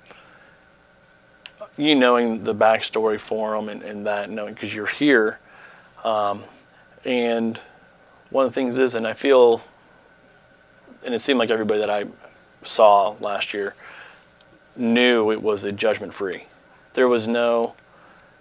you 1.78 1.96
knowing 1.96 2.44
the 2.44 2.56
backstory 2.56 3.20
for 3.20 3.56
them 3.56 3.70
and, 3.70 3.84
and 3.84 4.06
that 4.06 4.30
knowing 4.30 4.54
because 4.54 4.74
you're 4.74 4.88
here, 4.88 5.40
um, 6.04 6.44
and 7.08 7.60
one 8.30 8.46
of 8.46 8.52
the 8.52 8.56
things 8.56 8.78
is, 8.78 8.94
and 8.94 9.08
I 9.08 9.14
feel, 9.14 9.64
and 11.06 11.16
it 11.16 11.20
seemed 11.20 11.40
like 11.40 11.50
everybody 11.50 11.80
that 11.80 11.90
I 11.90 12.06
saw 12.64 13.16
last 13.22 13.54
year 13.54 13.74
knew 14.76 15.32
it 15.32 15.42
was 15.42 15.64
a 15.64 15.72
judgment 15.72 16.14
free. 16.14 16.44
There 16.94 17.08
was 17.08 17.26
no, 17.26 17.76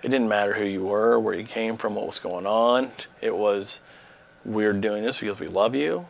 it 0.03 0.09
didn't 0.09 0.29
matter 0.29 0.53
who 0.55 0.65
you 0.65 0.85
were, 0.85 1.19
where 1.21 1.35
you 1.35 1.45
came 1.45 1.77
from, 1.77 1.95
what 1.95 2.07
was 2.07 2.19
going 2.19 2.45
on. 2.45 2.91
It 3.21 3.35
was 3.35 3.81
we're 4.45 4.73
doing 4.73 5.05
this 5.05 5.21
because 5.21 5.39
we 5.39 5.47
love 5.47 5.75
you 5.75 6.07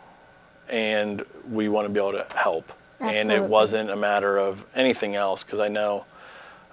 and 0.69 1.25
we 1.51 1.69
want 1.69 1.87
to 1.87 1.92
be 1.92 2.01
able 2.01 2.12
to 2.12 2.27
help. 2.35 2.73
And 3.01 3.31
it 3.31 3.42
wasn't 3.42 3.90
a 3.90 3.97
matter 3.97 4.38
of 4.38 4.64
anything 4.75 5.14
else 5.14 5.45
because 5.45 5.61
I 5.61 5.69
know 5.69 6.07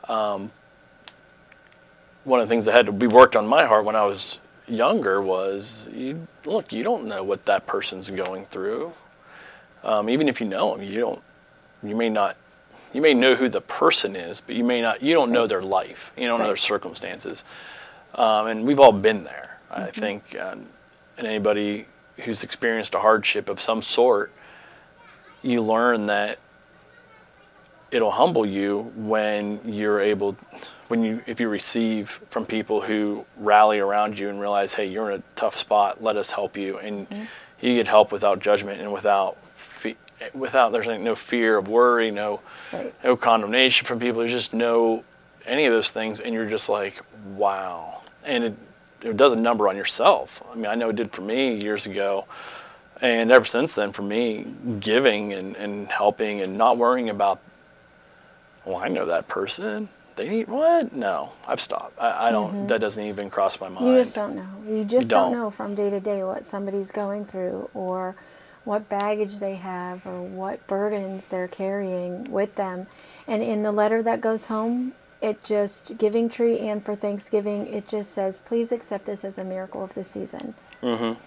um, 0.07 0.51
one 2.23 2.39
of 2.39 2.47
the 2.47 2.49
things 2.49 2.63
that 2.65 2.73
had 2.73 2.85
to 2.85 2.93
be 2.93 3.07
worked 3.07 3.35
on 3.35 3.45
my 3.45 3.65
heart 3.65 3.83
when 3.83 3.97
I 3.97 4.05
was 4.05 4.39
younger 4.67 5.21
was 5.21 5.87
you 5.93 6.27
look, 6.45 6.71
you 6.71 6.83
don't 6.83 7.05
know 7.05 7.23
what 7.23 7.45
that 7.45 7.65
person's 7.65 8.09
going 8.09 8.45
through. 8.45 8.93
Um, 9.83 10.09
even 10.09 10.29
if 10.29 10.39
you 10.39 10.47
know 10.47 10.75
them, 10.75 10.85
you 10.85 10.99
don't. 10.99 11.21
You 11.81 11.95
may 11.95 12.09
not. 12.09 12.37
You 12.93 13.01
may 13.01 13.13
know 13.13 13.35
who 13.35 13.49
the 13.49 13.61
person 13.61 14.15
is, 14.15 14.39
but 14.39 14.55
you 14.55 14.63
may 14.63 14.81
not. 14.81 15.01
You 15.01 15.13
don't 15.13 15.31
know 15.31 15.47
their 15.47 15.63
life. 15.63 16.13
You 16.17 16.27
don't 16.27 16.39
know 16.39 16.47
their 16.47 16.55
circumstances. 16.55 17.43
Um, 18.15 18.47
and 18.47 18.65
we've 18.65 18.79
all 18.79 18.91
been 18.91 19.23
there. 19.23 19.59
I 19.71 19.89
think, 19.89 20.37
um, 20.39 20.67
and 21.17 21.25
anybody 21.25 21.87
who's 22.17 22.43
experienced 22.43 22.93
a 22.93 22.99
hardship 22.99 23.49
of 23.49 23.59
some 23.59 23.81
sort, 23.81 24.31
you 25.41 25.61
learn 25.61 26.05
that 26.07 26.37
it'll 27.89 28.11
humble 28.11 28.45
you 28.45 28.91
when 28.95 29.59
you're 29.65 29.99
able 29.99 30.37
when 30.93 31.03
you 31.03 31.23
if 31.25 31.39
you 31.39 31.49
receive 31.49 32.21
from 32.29 32.45
people 32.45 32.81
who 32.81 33.25
rally 33.37 33.79
around 33.79 34.19
you 34.19 34.29
and 34.29 34.39
realize 34.39 34.75
hey 34.75 34.85
you're 34.85 35.09
in 35.09 35.19
a 35.21 35.23
tough 35.35 35.57
spot 35.57 36.03
let 36.03 36.17
us 36.17 36.29
help 36.29 36.55
you. 36.55 36.77
And 36.77 37.09
mm-hmm. 37.09 37.23
you 37.61 37.73
get 37.73 37.87
help 37.87 38.11
without 38.11 38.37
judgment 38.37 38.79
and 38.79 38.93
without 38.93 39.35
fe- 39.55 39.97
without 40.35 40.71
there's 40.71 40.85
like 40.85 41.01
no 41.01 41.15
fear 41.15 41.57
of 41.57 41.67
worry 41.67 42.11
no 42.11 42.41
Right. 42.71 42.93
no 43.03 43.17
condemnation 43.17 43.87
from 43.87 43.99
people. 43.99 44.19
There's 44.19 44.31
just 44.31 44.53
no 44.53 45.03
any 45.47 45.65
of 45.65 45.73
those 45.73 45.89
things 45.89 46.19
and 46.19 46.31
you're 46.31 46.47
just 46.47 46.69
like 46.69 47.01
wow. 47.33 48.03
And 48.23 48.43
it, 48.43 48.55
it 49.01 49.17
does 49.17 49.33
a 49.33 49.35
number 49.35 49.67
on 49.67 49.75
yourself. 49.75 50.43
I 50.51 50.53
mean 50.53 50.67
i 50.67 50.75
know 50.75 50.89
it 50.89 50.95
did 50.95 51.11
for 51.11 51.23
me 51.23 51.55
years 51.55 51.87
ago. 51.87 52.25
And 53.01 53.31
ever 53.31 53.45
since 53.45 53.73
then 53.73 53.93
for 53.93 54.03
me 54.03 54.45
giving 54.79 55.33
and, 55.33 55.55
and 55.55 55.87
helping 55.87 56.41
and 56.41 56.55
not 56.55 56.77
worrying 56.77 57.09
about 57.09 57.39
well 58.63 58.77
i 58.77 58.87
know 58.87 59.07
that 59.07 59.27
person 59.27 59.89
they 60.15 60.29
need 60.29 60.47
what 60.47 60.93
no 60.93 61.31
i've 61.47 61.61
stopped 61.61 61.99
i, 61.99 62.27
I 62.27 62.31
don't 62.31 62.67
that 62.67 62.79
doesn't 62.81 63.03
even 63.03 63.29
cross 63.29 63.59
my 63.59 63.67
mind 63.69 63.83
Mm-hmm. 63.83 63.91
You 63.93 63.99
just 64.01 64.15
don't 64.15 64.35
know. 64.35 64.49
You 64.67 64.83
just 64.85 65.09
don't. 65.09 65.31
don't. 65.31 65.39
know 65.39 65.49
from 65.51 65.75
day 65.75 65.89
to 65.89 65.99
day 65.99 66.23
what 66.23 66.45
somebody's 66.45 66.91
going 66.91 67.25
through 67.25 67.69
or 67.73 68.15
what 68.63 68.87
baggage 68.89 69.39
they 69.39 69.55
have 69.55 70.05
or 70.05 70.21
what 70.21 70.65
burdens 70.67 71.27
they're 71.27 71.47
carrying 71.47 72.23
with 72.25 72.55
them. 72.55 72.87
And 73.27 73.43
in 73.43 73.61
the 73.63 73.71
letter 73.71 74.01
that 74.03 74.21
goes 74.21 74.45
home, 74.45 74.93
it 75.21 75.43
just, 75.43 75.97
Giving 75.97 76.29
Tree 76.29 76.59
and 76.59 76.83
for 76.83 76.95
Thanksgiving, 76.95 77.67
it 77.67 77.87
just 77.87 78.11
says, 78.11 78.39
please 78.39 78.71
accept 78.71 79.05
this 79.05 79.23
as 79.25 79.37
a 79.37 79.43
miracle 79.43 79.83
of 79.83 79.93
the 79.95 80.03
season. 80.03 80.53
mm-hmm. 80.81 81.19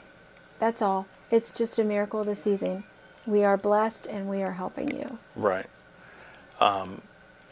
That's 0.59 0.81
all. 0.81 1.07
It's 1.31 1.51
just 1.51 1.79
a 1.79 1.85
miracle 1.85 2.21
of 2.21 2.27
the 2.27 2.35
season. 2.35 2.85
We 3.27 3.45
are 3.45 3.57
blessed 3.59 4.07
and 4.07 4.29
we 4.29 4.43
are 4.43 4.53
helping 4.53 4.97
you. 4.97 5.19
Right. 5.35 5.67
Um, 6.61 7.03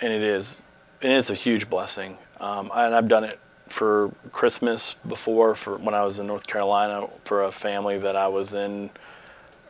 and 0.01 0.13
it 0.13 0.23
is, 0.23 0.63
and 1.05 1.13
it's 1.13 1.29
a 1.29 1.35
huge 1.35 1.69
blessing. 1.69 2.17
Um, 2.41 2.73
and 2.75 2.95
I've 2.95 3.09
done 3.09 3.25
it 3.25 3.39
for 3.69 4.11
Christmas 4.33 4.95
before, 5.07 5.55
for 5.55 5.77
when 5.77 5.95
I 5.95 6.03
was 6.03 6.19
in 6.19 6.27
North 6.27 6.47
Carolina 6.47 7.09
for 7.25 7.45
a 7.45 7.53
family 7.53 7.99
that 7.99 8.17
I 8.17 8.29
was 8.29 8.55
in 8.55 8.91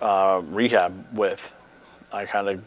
uh, 0.00 0.40
rehab 0.46 1.06
with. 1.12 1.52
I 2.12 2.24
kind 2.26 2.48
of 2.48 2.62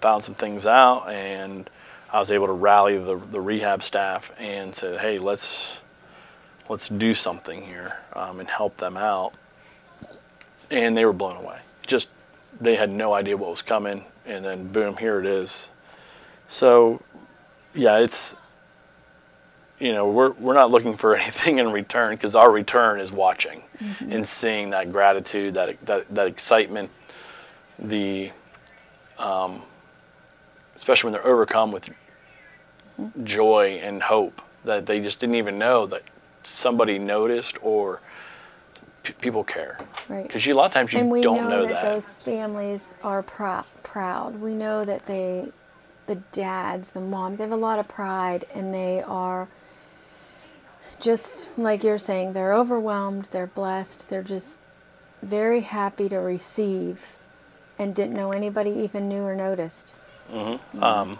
found 0.00 0.24
some 0.24 0.34
things 0.34 0.66
out, 0.66 1.08
and 1.08 1.70
I 2.12 2.18
was 2.18 2.32
able 2.32 2.48
to 2.48 2.52
rally 2.52 2.98
the, 2.98 3.16
the 3.16 3.40
rehab 3.40 3.84
staff 3.84 4.32
and 4.38 4.74
said, 4.74 5.00
"Hey, 5.00 5.18
let's 5.18 5.80
let's 6.68 6.88
do 6.88 7.14
something 7.14 7.62
here 7.62 7.98
um, 8.14 8.40
and 8.40 8.48
help 8.48 8.78
them 8.78 8.96
out." 8.96 9.34
And 10.72 10.96
they 10.96 11.04
were 11.04 11.12
blown 11.12 11.36
away. 11.36 11.60
Just 11.86 12.10
they 12.60 12.74
had 12.74 12.90
no 12.90 13.12
idea 13.12 13.36
what 13.36 13.50
was 13.50 13.62
coming, 13.62 14.04
and 14.24 14.44
then 14.44 14.72
boom, 14.72 14.96
here 14.96 15.20
it 15.20 15.26
is. 15.26 15.70
So, 16.48 17.02
yeah, 17.76 17.98
it's 17.98 18.34
you 19.78 19.92
know 19.92 20.08
we're 20.08 20.30
we're 20.32 20.54
not 20.54 20.70
looking 20.70 20.96
for 20.96 21.14
anything 21.16 21.58
in 21.58 21.70
return 21.70 22.14
because 22.14 22.34
our 22.34 22.50
return 22.50 23.00
is 23.00 23.12
watching 23.12 23.62
and 24.00 24.26
seeing 24.26 24.70
that 24.70 24.90
gratitude, 24.90 25.54
that 25.54 25.84
that 25.86 26.14
that 26.14 26.26
excitement, 26.26 26.90
the 27.78 28.32
um, 29.18 29.62
especially 30.74 31.08
when 31.08 31.12
they're 31.14 31.30
overcome 31.30 31.72
with 31.72 31.90
joy 33.24 33.78
and 33.82 34.02
hope 34.02 34.40
that 34.64 34.86
they 34.86 35.00
just 35.00 35.20
didn't 35.20 35.36
even 35.36 35.58
know 35.58 35.86
that 35.86 36.02
somebody 36.42 36.98
noticed 36.98 37.58
or 37.62 38.00
p- 39.02 39.12
people 39.20 39.44
care. 39.44 39.78
Right. 40.08 40.22
Because 40.26 40.46
you 40.46 40.54
a 40.54 40.56
lot 40.56 40.66
of 40.66 40.72
times 40.72 40.92
you 40.92 41.00
and 41.00 41.10
we 41.10 41.20
don't 41.20 41.42
know, 41.42 41.62
know, 41.62 41.66
that, 41.66 41.82
that. 41.82 41.94
those 41.94 42.18
families 42.18 42.94
are 43.02 43.22
prou- 43.22 43.64
proud. 43.82 44.40
We 44.40 44.54
know 44.54 44.84
that 44.84 45.06
they, 45.06 45.50
the 46.06 46.16
dads, 46.32 46.92
the 46.92 47.00
moms, 47.00 47.38
they 47.38 47.44
have 47.44 47.52
a 47.52 47.56
lot 47.56 47.78
of 47.78 47.88
pride, 47.88 48.44
and 48.54 48.72
they 48.72 49.02
are 49.02 49.48
just 51.00 51.48
like 51.58 51.84
you're 51.84 51.98
saying. 51.98 52.32
They're 52.32 52.54
overwhelmed. 52.54 53.28
They're 53.30 53.46
blessed. 53.46 54.08
They're 54.08 54.22
just 54.22 54.60
very 55.22 55.60
happy 55.60 56.08
to 56.08 56.16
receive, 56.18 57.18
and 57.78 57.94
didn't 57.94 58.14
know 58.14 58.32
anybody 58.32 58.70
even 58.70 59.08
knew 59.08 59.22
or 59.22 59.34
noticed. 59.34 59.94
um, 60.80 61.18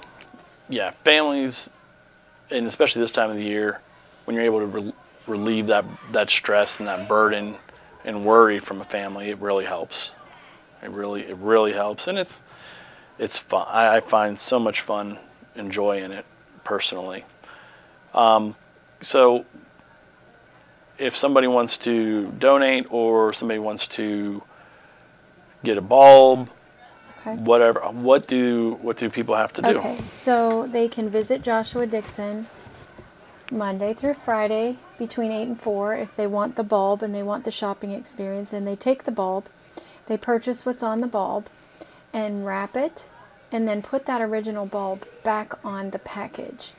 yeah, 0.68 0.90
families, 1.04 1.70
and 2.50 2.66
especially 2.66 3.00
this 3.02 3.12
time 3.12 3.30
of 3.30 3.36
the 3.36 3.46
year, 3.46 3.80
when 4.24 4.34
you're 4.34 4.44
able 4.44 4.60
to 4.60 4.66
re- 4.66 4.92
relieve 5.26 5.66
that 5.68 5.84
that 6.12 6.30
stress 6.30 6.78
and 6.78 6.88
that 6.88 7.08
burden 7.08 7.56
and 8.04 8.24
worry 8.24 8.58
from 8.58 8.80
a 8.80 8.84
family, 8.84 9.30
it 9.30 9.38
really 9.38 9.64
helps. 9.64 10.14
It 10.82 10.90
really 10.90 11.22
it 11.22 11.36
really 11.36 11.72
helps, 11.72 12.06
and 12.08 12.18
it's 12.18 12.42
it's 13.18 13.38
fun. 13.38 13.66
I, 13.68 13.96
I 13.96 14.00
find 14.00 14.38
so 14.38 14.58
much 14.58 14.80
fun 14.80 15.18
and 15.54 15.72
joy 15.72 16.02
in 16.02 16.12
it 16.12 16.24
personally. 16.64 17.24
Um, 18.14 18.54
so, 19.00 19.44
if 20.98 21.14
somebody 21.14 21.46
wants 21.46 21.76
to 21.78 22.30
donate 22.38 22.86
or 22.90 23.32
somebody 23.32 23.58
wants 23.58 23.86
to 23.88 24.42
get 25.64 25.76
a 25.76 25.82
bulb, 25.82 26.50
Okay. 27.20 27.34
whatever, 27.42 27.80
what 27.90 28.28
do 28.28 28.78
what 28.82 28.96
do 28.98 29.10
people 29.10 29.34
have 29.34 29.52
to 29.54 29.62
do? 29.62 29.78
Okay, 29.78 29.98
so 30.08 30.68
they 30.68 30.86
can 30.86 31.08
visit 31.10 31.42
Joshua 31.42 31.84
Dixon 31.84 32.46
Monday 33.50 33.94
through 33.94 34.14
Friday 34.14 34.78
between 34.96 35.32
8 35.32 35.42
and 35.42 35.60
4 35.60 35.94
if 35.96 36.14
they 36.16 36.26
want 36.28 36.54
the 36.56 36.62
bulb 36.62 37.02
and 37.02 37.12
they 37.14 37.24
want 37.24 37.44
the 37.44 37.50
shopping 37.50 37.90
experience. 37.90 38.52
And 38.52 38.64
they 38.66 38.76
take 38.76 39.04
the 39.04 39.10
bulb, 39.10 39.46
they 40.06 40.16
purchase 40.16 40.64
what's 40.64 40.84
on 40.84 41.00
the 41.00 41.06
bulb, 41.08 41.48
and 42.16 42.46
wrap 42.46 42.74
it, 42.74 43.06
and 43.52 43.68
then 43.68 43.82
put 43.82 44.06
that 44.06 44.22
original 44.22 44.64
bulb 44.64 45.06
back 45.22 45.52
on 45.62 45.90
the 45.90 45.98
package. 45.98 46.72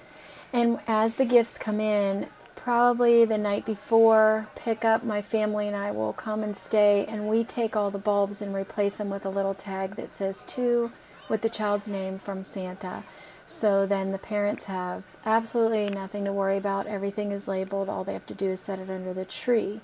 And 0.52 0.80
as 0.88 1.15
the 1.15 1.26
gifts 1.26 1.60
come 1.60 1.80
in, 1.80 2.26
probably 2.56 3.23
the 3.23 3.38
night 3.38 3.63
before 3.63 4.47
pick 4.56 4.84
up 4.84 5.04
my 5.04 5.21
family 5.21 5.67
and 5.67 5.76
I 5.76 5.91
will 5.91 6.12
come 6.12 6.41
and 6.41 6.58
stay, 6.58 7.06
and 7.06 7.30
we 7.30 7.43
take 7.43 7.76
all 7.76 7.91
the 7.91 8.00
bulbs 8.00 8.41
and 8.41 8.56
replace 8.56 8.97
them 8.97 9.12
with 9.12 9.28
a 9.28 9.30
little 9.30 9.54
tag 9.54 9.95
that 9.95 10.12
says 10.12 10.43
to 10.45 10.91
with 11.30 11.43
the 11.43 11.50
child's 11.50 11.88
name 11.88 12.17
from 12.17 12.41
Santa. 12.41 13.04
So 13.49 13.86
then 13.86 14.12
the 14.12 14.17
parents 14.17 14.65
have 14.65 15.03
absolutely 15.25 15.88
nothing 15.89 16.25
to 16.25 16.33
worry 16.33 16.57
about. 16.57 16.86
Everything 16.86 17.31
is 17.31 17.47
labeled. 17.47 17.88
All 17.88 18.03
they 18.03 18.12
have 18.12 18.25
to 18.27 18.33
do 18.33 18.49
is 18.49 18.60
set 18.60 18.77
it 18.77 18.89
under 18.89 19.13
the 19.13 19.23
tree. 19.23 19.79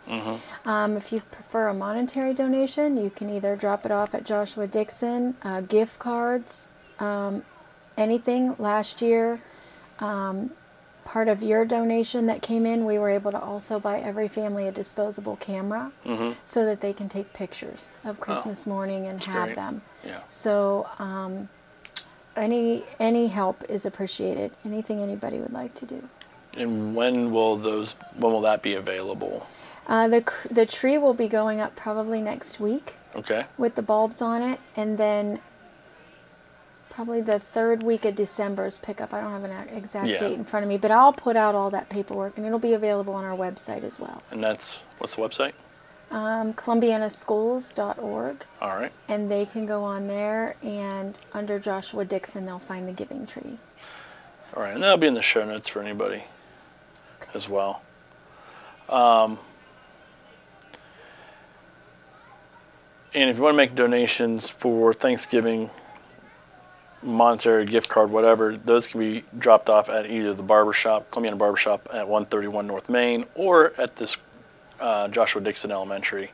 Um, 0.65 0.97
if 0.97 1.13
you 1.13 1.21
prefer 1.32 1.69
a 1.69 1.73
monetary 1.73 2.34
donation, 2.34 2.97
you 2.97 3.10
can 3.10 3.30
either 3.30 3.56
drop 3.56 3.86
it 3.86 3.91
off 3.91 4.13
at 4.13 4.26
Joshua 4.26 4.67
Dixon, 4.67 5.36
uh, 5.43 5.62
gift 5.62 5.97
cards, 5.97 6.67
um, 6.99 7.43
anything. 7.97 8.54
Last 8.60 9.02
year, 9.02 9.41
um, 9.99 10.52
part 11.06 11.30
of 11.30 11.41
your 11.41 11.63
donation 11.63 12.26
that 12.26 12.41
came 12.41 12.65
in, 12.65 12.84
we 12.84 12.97
were 12.97 13.10
able 13.10 13.32
to 13.32 13.39
also 13.39 13.80
buy 13.80 13.99
every 14.02 14.28
family 14.28 14.67
a 14.67 14.73
disposable 14.73 15.38
camera 15.38 15.91
so 16.43 16.65
that 16.65 16.82
they 16.82 16.91
can 16.91 17.08
take 17.08 17.32
pictures 17.32 17.93
of 18.04 18.19
Christmas 18.19 18.67
morning 18.67 19.08
and 19.08 19.23
have 19.23 19.45
great. 19.45 19.56
them. 19.56 19.82
Yeah. 20.06 20.19
So 20.28 20.88
um, 20.99 21.47
any 22.36 22.84
any 23.00 23.28
help 23.28 23.63
is 23.69 23.86
appreciated. 23.86 24.52
Anything 24.65 25.02
anybody 25.02 25.38
would 25.39 25.54
like 25.54 25.74
to 25.76 25.86
do. 25.86 26.10
And 26.56 26.96
when 26.96 27.32
will 27.32 27.58
those? 27.58 27.93
When 28.15 28.32
will 28.32 28.41
that 28.41 28.62
be 28.62 28.74
available? 28.76 29.48
Uh, 29.88 30.08
the 30.08 30.24
the 30.50 30.65
tree 30.65 30.98
will 30.98 31.13
be 31.13 31.28
going 31.28 31.60
up 31.60 31.76
probably 31.76 32.22
next 32.22 32.60
week 32.60 32.96
Okay. 33.15 33.46
with 33.58 33.76
the 33.76 33.82
bulbs 33.82 34.22
on 34.22 34.41
it, 34.41 34.60
and 34.76 34.98
then 34.98 35.39
probably 36.89 37.22
the 37.22 37.39
third 37.39 37.82
week 37.82 38.06
of 38.06 38.15
December's 38.15 38.78
pickup. 38.78 39.13
I 39.13 39.22
don't 39.22 39.32
have 39.32 39.43
an 39.43 39.67
exact 39.76 40.08
Yeah. 40.08 40.19
date 40.19 40.34
in 40.34 40.46
front 40.46 40.63
of 40.63 40.69
me, 40.69 40.78
but 40.78 40.91
I'll 40.91 41.12
put 41.13 41.36
out 41.36 41.56
all 41.56 41.69
that 41.72 41.89
paperwork, 41.89 42.38
and 42.38 42.46
it'll 42.46 42.60
be 42.60 42.74
available 42.74 43.13
on 43.15 43.24
our 43.26 43.36
website 43.36 43.84
as 43.84 44.00
well. 44.00 44.22
And 44.32 44.43
that's 44.43 44.82
what's 45.00 45.15
the 45.15 45.22
website? 45.24 45.54
Um, 46.12 46.54
ColumbianaSchools.org, 46.54 48.46
All 48.62 48.70
right. 48.70 48.92
and 49.08 49.32
they 49.32 49.46
can 49.48 49.66
go 49.66 49.84
on 49.84 50.08
there, 50.08 50.56
and 50.62 51.18
under 51.34 51.58
Joshua 51.58 52.06
Dixon, 52.06 52.46
they'll 52.46 52.60
find 52.60 52.88
the 52.88 52.92
Giving 52.92 53.26
Tree. 53.26 53.58
All 54.56 54.62
right. 54.62 54.74
And 54.76 54.84
that'll 54.84 54.98
be 54.98 55.08
in 55.08 55.16
the 55.16 55.22
show 55.24 55.44
notes 55.44 55.70
for 55.70 55.82
anybody 55.82 56.26
as 57.34 57.50
well. 57.50 57.82
Um, 58.89 59.39
and 63.16 63.30
if 63.30 63.38
you 63.38 63.42
want 63.44 63.54
to 63.54 63.58
make 63.58 63.74
donations 63.74 64.50
for 64.50 64.94
Thanksgiving, 64.94 65.72
monetary 67.02 67.66
gift 67.66 67.89
card, 67.89 68.12
whatever, 68.12 68.56
those 68.56 68.86
can 68.88 69.00
be 69.00 69.24
dropped 69.38 69.70
off 69.70 69.89
at 69.89 70.06
either 70.10 70.34
the 70.34 70.44
barbershop, 70.44 71.10
Columbiana 71.10 71.38
Barbershop 71.38 71.88
at 71.92 72.08
131 72.08 72.68
North 72.68 72.89
Main, 72.89 73.26
or 73.34 73.74
at 73.80 73.96
this 73.96 74.18
uh, 74.84 75.08
Joshua 75.08 75.41
Dixon 75.41 75.72
Elementary. 75.72 76.32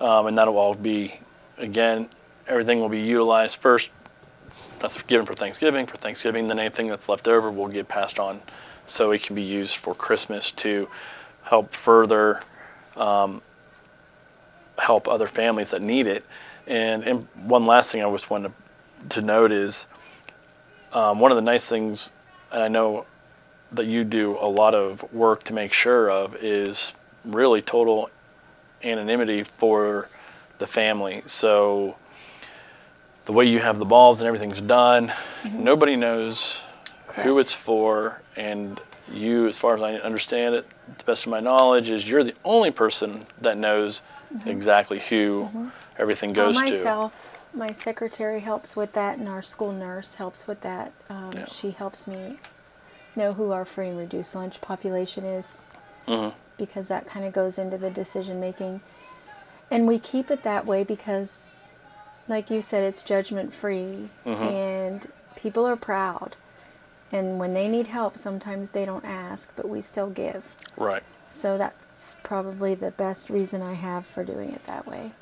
Um, 0.00 0.26
and 0.26 0.36
that'll 0.36 0.58
all 0.58 0.74
be, 0.74 1.20
again, 1.56 2.08
everything 2.46 2.78
will 2.80 2.90
be 2.90 3.00
utilized 3.00 3.58
first. 3.58 3.90
That's 4.80 5.00
given 5.02 5.24
for 5.24 5.34
Thanksgiving. 5.34 5.86
For 5.86 5.96
Thanksgiving, 5.96 6.48
then 6.48 6.58
anything 6.58 6.88
that's 6.88 7.08
left 7.08 7.26
over 7.26 7.50
will 7.50 7.68
get 7.68 7.88
passed 7.88 8.18
on 8.18 8.42
so 8.86 9.12
it 9.12 9.22
can 9.22 9.34
be 9.34 9.42
used 9.42 9.76
for 9.76 9.94
Christmas 9.94 10.52
to 10.52 10.88
help 11.44 11.72
further 11.72 12.42
um, 12.96 13.40
help 14.78 15.08
other 15.08 15.26
families 15.26 15.70
that 15.70 15.80
need 15.80 16.06
it. 16.06 16.24
And, 16.66 17.02
and 17.02 17.26
one 17.34 17.64
last 17.64 17.92
thing 17.92 18.04
I 18.04 18.10
just 18.10 18.28
wanted 18.28 18.52
to, 19.08 19.20
to 19.20 19.22
note 19.22 19.52
is 19.52 19.86
um, 20.92 21.18
one 21.18 21.32
of 21.32 21.36
the 21.36 21.42
nice 21.42 21.68
things, 21.68 22.12
and 22.52 22.62
I 22.62 22.68
know 22.68 23.06
that 23.72 23.86
you 23.86 24.04
do 24.04 24.36
a 24.38 24.48
lot 24.48 24.74
of 24.74 25.10
work 25.12 25.44
to 25.44 25.52
make 25.54 25.72
sure 25.72 26.10
of, 26.10 26.36
is 26.36 26.92
really 27.24 27.62
total 27.62 28.10
anonymity 28.82 29.42
for 29.42 30.08
the 30.58 30.66
family. 30.66 31.22
So 31.26 31.96
the 33.24 33.32
way 33.32 33.46
you 33.46 33.60
have 33.60 33.78
the 33.78 33.84
bulbs 33.84 34.20
and 34.20 34.26
everything's 34.26 34.60
done, 34.60 35.08
mm-hmm. 35.08 35.64
nobody 35.64 35.96
knows 35.96 36.62
who 37.22 37.38
it's 37.38 37.52
for, 37.52 38.20
and 38.36 38.80
you, 39.10 39.46
as 39.46 39.56
far 39.56 39.74
as 39.74 39.82
I 39.82 39.94
understand 39.94 40.54
it, 40.54 40.66
the 40.98 41.04
best 41.04 41.26
of 41.26 41.30
my 41.30 41.40
knowledge, 41.40 41.90
is 41.90 42.08
you're 42.08 42.24
the 42.24 42.34
only 42.44 42.70
person 42.70 43.26
that 43.40 43.56
knows 43.56 44.02
mm-hmm. 44.34 44.48
exactly 44.48 44.98
who 44.98 45.44
mm-hmm. 45.44 45.68
everything 45.98 46.32
goes 46.32 46.56
myself, 46.56 46.70
to. 46.70 46.76
Myself, 46.76 47.38
my 47.54 47.72
secretary 47.72 48.40
helps 48.40 48.74
with 48.74 48.92
that, 48.94 49.18
and 49.18 49.28
our 49.28 49.42
school 49.42 49.72
nurse 49.72 50.16
helps 50.16 50.46
with 50.46 50.60
that. 50.62 50.92
Um, 51.08 51.30
yeah. 51.34 51.46
She 51.46 51.70
helps 51.70 52.06
me 52.06 52.38
know 53.14 53.32
who 53.32 53.52
our 53.52 53.64
free 53.64 53.88
and 53.88 53.98
reduced 53.98 54.34
lunch 54.34 54.60
population 54.60 55.24
is, 55.24 55.62
mm-hmm. 56.08 56.36
Because 56.56 56.88
that 56.88 57.06
kind 57.06 57.24
of 57.24 57.32
goes 57.32 57.58
into 57.58 57.78
the 57.78 57.90
decision 57.90 58.40
making. 58.40 58.80
And 59.70 59.86
we 59.86 59.98
keep 59.98 60.30
it 60.30 60.42
that 60.42 60.66
way 60.66 60.84
because, 60.84 61.50
like 62.28 62.50
you 62.50 62.60
said, 62.60 62.84
it's 62.84 63.02
judgment 63.02 63.52
free, 63.52 64.10
mm-hmm. 64.24 64.42
and 64.42 65.12
people 65.36 65.66
are 65.66 65.76
proud. 65.76 66.36
And 67.10 67.38
when 67.38 67.54
they 67.54 67.68
need 67.68 67.86
help, 67.86 68.16
sometimes 68.18 68.72
they 68.72 68.84
don't 68.84 69.04
ask, 69.04 69.52
but 69.56 69.68
we 69.68 69.80
still 69.80 70.10
give. 70.10 70.56
Right. 70.76 71.02
So 71.28 71.58
that's 71.58 72.16
probably 72.22 72.74
the 72.74 72.90
best 72.90 73.30
reason 73.30 73.62
I 73.62 73.74
have 73.74 74.06
for 74.06 74.24
doing 74.24 74.50
it 74.50 74.64
that 74.64 74.86
way. 74.86 75.12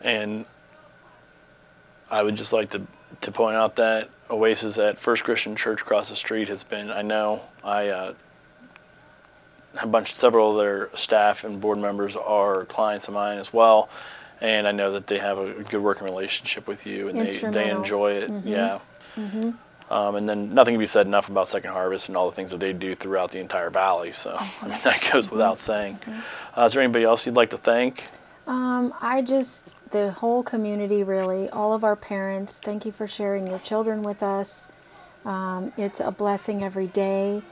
And 0.00 0.44
I 2.10 2.22
would 2.22 2.36
just 2.36 2.52
like 2.52 2.70
to, 2.70 2.82
to 3.22 3.32
point 3.32 3.56
out 3.56 3.76
that 3.76 4.10
Oasis 4.30 4.78
at 4.78 4.98
First 4.98 5.24
Christian 5.24 5.56
Church 5.56 5.80
across 5.80 6.10
the 6.10 6.16
street 6.16 6.48
has 6.48 6.64
been, 6.64 6.90
I 6.90 7.02
know, 7.02 7.42
I 7.64 7.88
uh, 7.88 8.14
a 9.82 9.86
bunch, 9.86 10.14
several 10.14 10.52
of 10.52 10.58
their 10.58 10.90
staff 10.94 11.44
and 11.44 11.60
board 11.60 11.78
members 11.78 12.16
are 12.16 12.64
clients 12.66 13.08
of 13.08 13.14
mine 13.14 13.38
as 13.38 13.52
well. 13.52 13.88
And 14.40 14.68
I 14.68 14.72
know 14.72 14.92
that 14.92 15.06
they 15.06 15.18
have 15.18 15.38
a 15.38 15.62
good 15.62 15.80
working 15.80 16.04
relationship 16.04 16.66
with 16.66 16.86
you 16.86 17.08
and 17.08 17.18
they, 17.18 17.38
they 17.50 17.70
enjoy 17.70 18.12
it. 18.12 18.30
Mm-hmm. 18.30 18.48
Yeah. 18.48 18.78
Mm-hmm. 19.16 19.50
Um, 19.88 20.16
and 20.16 20.28
then 20.28 20.52
nothing 20.52 20.74
can 20.74 20.80
be 20.80 20.86
said 20.86 21.06
enough 21.06 21.28
about 21.28 21.48
Second 21.48 21.70
Harvest 21.70 22.08
and 22.08 22.16
all 22.16 22.28
the 22.28 22.34
things 22.34 22.50
that 22.50 22.60
they 22.60 22.72
do 22.72 22.94
throughout 22.94 23.30
the 23.30 23.38
entire 23.38 23.70
valley. 23.70 24.12
So, 24.12 24.36
I 24.36 24.68
mean, 24.68 24.78
that 24.82 25.08
goes 25.12 25.30
without 25.30 25.58
saying. 25.58 25.98
Uh, 26.56 26.64
is 26.64 26.72
there 26.72 26.82
anybody 26.82 27.04
else 27.04 27.24
you'd 27.24 27.36
like 27.36 27.50
to 27.50 27.56
thank? 27.56 28.04
Um, 28.46 28.92
I 29.00 29.22
just, 29.22 29.74
the 29.90 30.10
whole 30.10 30.42
community 30.42 31.02
really, 31.02 31.48
all 31.50 31.72
of 31.72 31.84
our 31.84 31.96
parents, 31.96 32.58
thank 32.58 32.84
you 32.84 32.92
for 32.92 33.06
sharing 33.06 33.46
your 33.46 33.58
children 33.60 34.02
with 34.02 34.22
us. 34.22 34.68
Um, 35.24 35.72
it's 35.76 36.00
a 36.00 36.10
blessing 36.10 36.62
every 36.62 36.88
day 36.88 37.42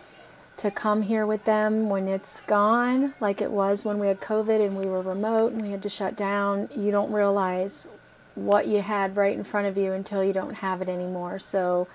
to 0.57 0.71
come 0.71 1.03
here 1.03 1.27
with 1.27 1.45
them 1.45 1.89
when 1.89 2.09
it's 2.09 2.41
gone, 2.43 3.15
like 3.21 3.41
it 3.41 3.51
was 3.51 3.85
when 3.85 3.99
we 3.99 4.07
had 4.07 4.21
COVID 4.21 4.65
and 4.65 4.77
we 4.77 4.87
were 4.87 5.03
remote 5.03 5.53
and 5.53 5.63
we 5.63 5.71
had 5.71 5.83
to 5.83 5.89
shut 5.89 6.17
down. 6.17 6.69
You 6.77 6.91
don't 6.91 7.13
realize 7.13 7.89
what 8.35 8.67
you 8.67 8.83
had 8.83 9.17
right 9.17 9.37
in 9.37 9.45
front 9.45 9.67
of 9.67 9.77
you 9.77 9.93
until 9.93 10.23
you 10.25 10.33
don't 10.33 10.55
have 10.55 10.81
it 10.83 10.89
anymore. 10.89 11.39
So, 11.39 11.89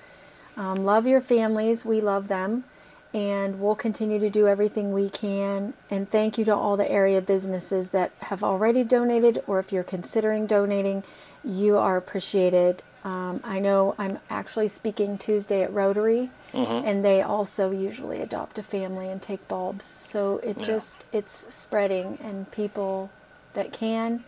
um, 0.58 0.84
love 0.84 1.08
your 1.08 1.22
families. 1.22 1.86
We 1.86 2.02
love 2.02 2.28
them. 2.28 2.66
And 3.12 3.60
we'll 3.60 3.76
continue 3.76 4.20
to 4.20 4.30
do 4.30 4.48
everything 4.48 4.94
we 4.94 5.10
can. 5.10 5.74
And 5.90 6.08
thank 6.08 6.38
you 6.38 6.46
to 6.46 6.56
all 6.56 6.78
the 6.78 6.90
area 6.92 7.22
businesses 7.22 7.90
that 7.90 8.12
have 8.20 8.44
already 8.44 8.84
donated, 8.84 9.42
or 9.48 9.58
if 9.58 9.72
you're 9.72 9.84
considering 9.84 10.46
donating, 10.46 11.04
you 11.44 11.78
are 11.78 11.98
appreciated. 11.98 12.84
Um, 13.04 13.40
I 13.44 13.60
know 13.60 13.96
I'm 13.98 14.20
actually 14.30 14.68
speaking 14.68 15.18
Tuesday 15.18 15.64
at 15.64 15.74
Rotary, 15.74 16.30
mm-hmm. 16.52 16.86
and 16.86 17.04
they 17.04 17.22
also 17.22 17.72
usually 17.72 18.22
adopt 18.22 18.58
a 18.58 18.64
family 18.64 19.10
and 19.10 19.22
take 19.22 19.48
bulbs. 19.48 19.86
So 19.86 20.40
it 20.40 20.60
yeah. 20.60 20.66
just 20.66 21.06
it's 21.14 21.32
spreading, 21.54 22.18
and 22.22 22.52
people 22.52 23.10
that 23.54 23.72
can 23.72 24.26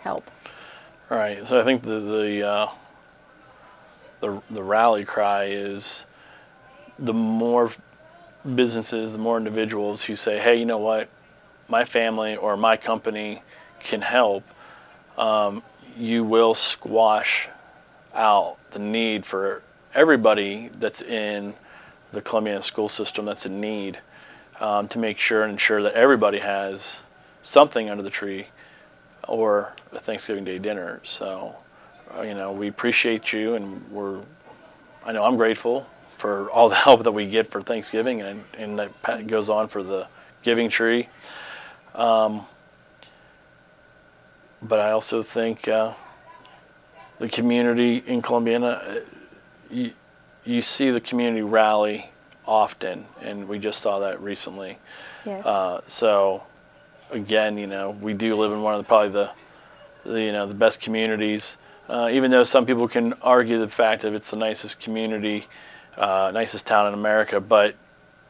help. 0.00 0.30
All 1.10 1.16
right. 1.16 1.46
So 1.46 1.60
I 1.60 1.64
think 1.64 1.82
the 1.82 2.00
the 2.00 2.46
uh, 2.46 2.68
the 4.20 4.42
the 4.50 4.62
rally 4.62 5.04
cry 5.04 5.44
is 5.44 6.04
the 6.98 7.14
more 7.14 7.72
businesses, 8.54 9.12
the 9.12 9.18
more 9.18 9.38
individuals 9.38 10.02
who 10.02 10.14
say, 10.14 10.38
"Hey, 10.38 10.56
you 10.56 10.66
know 10.66 10.78
what? 10.78 11.08
My 11.68 11.84
family 11.84 12.36
or 12.36 12.56
my 12.58 12.76
company 12.76 13.42
can 13.80 14.02
help." 14.02 14.44
Um, 15.16 15.62
you 15.96 16.22
will 16.22 16.54
squash 16.54 17.48
out 18.14 18.58
the 18.72 18.78
need 18.78 19.24
for 19.24 19.62
everybody 19.94 20.70
that's 20.78 21.02
in 21.02 21.54
the 22.12 22.20
Columbia 22.20 22.62
school 22.62 22.88
system 22.88 23.24
that's 23.24 23.46
in 23.46 23.60
need 23.60 23.98
um, 24.60 24.88
to 24.88 24.98
make 24.98 25.18
sure 25.18 25.42
and 25.42 25.52
ensure 25.52 25.82
that 25.82 25.94
everybody 25.94 26.38
has 26.38 27.02
something 27.42 27.88
under 27.88 28.02
the 28.02 28.10
tree 28.10 28.48
or 29.28 29.72
a 29.92 29.98
Thanksgiving 29.98 30.44
Day 30.44 30.58
dinner. 30.58 31.00
So 31.02 31.56
uh, 32.16 32.22
you 32.22 32.34
know, 32.34 32.52
we 32.52 32.68
appreciate 32.68 33.32
you, 33.32 33.54
and 33.54 33.88
we're, 33.90 34.20
I 35.04 35.12
know 35.12 35.24
I'm 35.24 35.36
grateful 35.36 35.86
for 36.16 36.50
all 36.50 36.68
the 36.68 36.74
help 36.86 37.04
that 37.04 37.12
we 37.12 37.26
get 37.26 37.46
for 37.46 37.62
Thanksgiving, 37.62 38.22
and, 38.22 38.44
and 38.58 38.78
that 38.78 39.26
goes 39.26 39.48
on 39.48 39.68
for 39.68 39.82
the 39.82 40.08
Giving 40.42 40.68
Tree. 40.68 41.08
Um, 41.94 42.46
but 44.62 44.78
I 44.78 44.90
also 44.90 45.22
think 45.22 45.68
uh, 45.68 45.94
the 47.20 47.28
community 47.28 48.02
in 48.04 48.20
Columbiana, 48.22 48.66
uh, 48.66 49.00
you, 49.70 49.92
you 50.44 50.60
see 50.60 50.90
the 50.90 51.00
community 51.00 51.42
rally 51.42 52.10
often, 52.46 53.06
and 53.20 53.46
we 53.46 53.60
just 53.60 53.80
saw 53.80 54.00
that 54.00 54.20
recently. 54.20 54.78
Yes. 55.24 55.46
Uh, 55.46 55.80
so, 55.86 56.42
again, 57.12 57.56
you 57.56 57.68
know, 57.68 57.90
we 57.90 58.14
do 58.14 58.34
live 58.34 58.50
in 58.50 58.62
one 58.62 58.74
of 58.74 58.78
the 58.78 58.88
probably 58.88 59.10
the, 59.10 59.30
the 60.04 60.20
you 60.20 60.32
know 60.32 60.46
the 60.46 60.54
best 60.54 60.80
communities 60.80 61.56
uh, 61.90 62.08
even 62.12 62.30
though 62.30 62.44
some 62.44 62.64
people 62.64 62.86
can 62.86 63.12
argue 63.14 63.58
the 63.58 63.68
fact 63.68 64.02
that 64.02 64.12
it's 64.12 64.30
the 64.30 64.36
nicest 64.36 64.80
community, 64.80 65.46
uh, 65.98 66.30
nicest 66.32 66.64
town 66.64 66.86
in 66.86 66.94
America, 66.94 67.40
but 67.40 67.74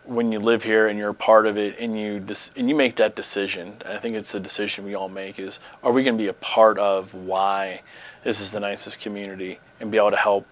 when 0.05 0.33
you 0.33 0.40
live 0.40 0.62
here 0.62 0.88
and 0.88 0.98
you're 0.98 1.11
a 1.11 1.14
part 1.14 1.46
of 1.46 1.59
it 1.59 1.79
and 1.79 1.98
you 1.98 2.18
dis- 2.20 2.53
and 2.57 2.70
you 2.70 2.74
make 2.74 2.96
that 2.96 3.14
decision, 3.14 3.74
I 3.85 3.98
think 3.98 4.16
it's 4.16 4.33
the 4.33 4.40
decision 4.40 4.87
we 4.87 4.94
all 4.94 5.11
make 5.11 5.38
is 5.38 5.61
are 5.83 5.92
we 5.92 6.03
going 6.03 6.16
to 6.16 6.22
be 6.22 6.29
a 6.29 6.35
part 6.35 6.79
of 6.79 7.12
why 7.12 7.83
this 8.24 8.40
is 8.40 8.50
the 8.50 8.61
nicest 8.61 9.00
community 9.00 9.59
and 9.80 9.90
be 9.90 9.98
able 9.98 10.11
to 10.11 10.16
help 10.16 10.46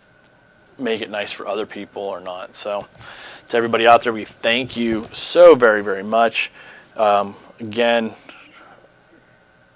make 0.79 1.01
it 1.01 1.11
nice 1.11 1.33
for 1.33 1.47
other 1.47 1.67
people 1.67 2.03
or 2.03 2.21
not. 2.21 2.55
So 2.55 2.87
to 3.49 3.57
everybody 3.57 3.87
out 3.87 4.03
there, 4.03 4.13
we 4.13 4.25
thank 4.25 4.77
you 4.77 5.09
so 5.13 5.55
very 5.55 5.83
very 5.83 6.03
much. 6.03 6.51
Um, 6.97 7.35
again, 7.61 8.15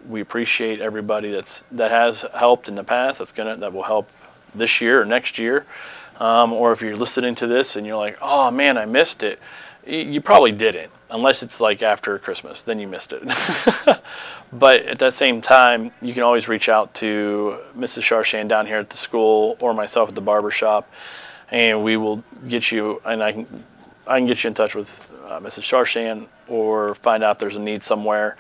we 0.08 0.20
appreciate 0.20 0.80
everybody 0.80 1.30
that's 1.30 1.64
that 1.72 1.90
has 1.90 2.24
helped 2.34 2.68
in 2.68 2.74
the 2.74 2.84
past. 2.84 3.18
That's 3.18 3.32
gonna 3.32 3.56
that 3.56 3.72
will 3.72 3.82
help 3.82 4.10
this 4.54 4.80
year 4.80 5.00
or 5.00 5.04
next 5.04 5.38
year. 5.38 5.66
Um, 6.20 6.52
or 6.52 6.72
if 6.72 6.82
you're 6.82 6.96
listening 6.96 7.34
to 7.36 7.46
this 7.46 7.74
and 7.74 7.86
you're 7.86 7.96
like, 7.96 8.18
oh 8.20 8.50
man, 8.50 8.78
I 8.78 8.84
missed 8.84 9.22
it, 9.22 9.40
you 9.86 10.20
probably 10.20 10.52
didn't, 10.52 10.92
unless 11.10 11.42
it's 11.42 11.60
like 11.60 11.82
after 11.82 12.18
Christmas, 12.18 12.62
then 12.62 12.78
you 12.78 12.86
missed 12.86 13.12
it. 13.12 13.22
but 14.52 14.82
at 14.82 14.98
that 14.98 15.14
same 15.14 15.40
time, 15.40 15.92
you 16.00 16.14
can 16.14 16.22
always 16.22 16.48
reach 16.48 16.68
out 16.68 16.94
to 16.94 17.58
Mrs. 17.76 18.02
Sharshan 18.02 18.48
down 18.48 18.66
here 18.66 18.78
at 18.78 18.90
the 18.90 18.96
school 18.96 19.56
or 19.60 19.74
myself 19.74 20.08
at 20.08 20.14
the 20.14 20.20
barber 20.20 20.50
shop, 20.50 20.90
and 21.50 21.82
we 21.82 21.96
will 21.96 22.22
get 22.48 22.70
you, 22.70 23.00
and 23.04 23.22
I 23.22 23.32
can, 23.32 23.64
I 24.06 24.18
can 24.18 24.26
get 24.26 24.44
you 24.44 24.48
in 24.48 24.54
touch 24.54 24.74
with 24.74 25.00
uh, 25.26 25.40
Mrs. 25.40 25.62
Sharshan 25.62 26.26
or 26.48 26.94
find 26.94 27.22
out 27.22 27.36
if 27.36 27.38
there's 27.38 27.56
a 27.56 27.60
need 27.60 27.82
somewhere 27.82 28.36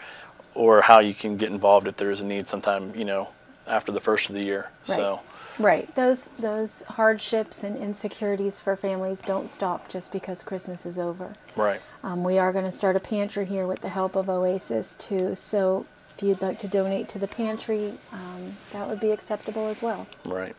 or 0.54 0.82
how 0.82 1.00
you 1.00 1.14
can 1.14 1.36
get 1.36 1.50
involved 1.50 1.86
if 1.86 1.96
there 1.96 2.10
is 2.10 2.20
a 2.20 2.24
need 2.24 2.46
sometime, 2.46 2.94
you 2.94 3.04
know, 3.04 3.30
after 3.66 3.92
the 3.92 4.00
first 4.00 4.28
of 4.28 4.34
the 4.34 4.42
year. 4.42 4.70
Right. 4.88 4.96
So, 4.96 5.20
Right. 5.58 5.94
Those 5.94 6.28
those 6.38 6.82
hardships 6.82 7.62
and 7.62 7.76
insecurities 7.76 8.58
for 8.60 8.76
families 8.76 9.20
don't 9.20 9.50
stop 9.50 9.88
just 9.88 10.12
because 10.12 10.42
Christmas 10.42 10.86
is 10.86 10.98
over. 10.98 11.32
right. 11.56 11.80
Um, 12.02 12.24
we 12.24 12.38
are 12.38 12.52
going 12.52 12.64
to 12.64 12.72
start 12.72 12.96
a 12.96 13.00
pantry 13.00 13.44
here 13.44 13.66
with 13.66 13.80
the 13.80 13.88
help 13.90 14.16
of 14.16 14.28
Oasis 14.28 14.94
too. 14.94 15.34
So 15.34 15.86
if 16.16 16.22
you'd 16.22 16.42
like 16.42 16.58
to 16.60 16.68
donate 16.68 17.08
to 17.10 17.18
the 17.18 17.28
pantry, 17.28 17.94
um, 18.12 18.56
that 18.72 18.88
would 18.88 19.00
be 19.00 19.10
acceptable 19.10 19.68
as 19.68 19.82
well. 19.82 20.06
Right. 20.24 20.56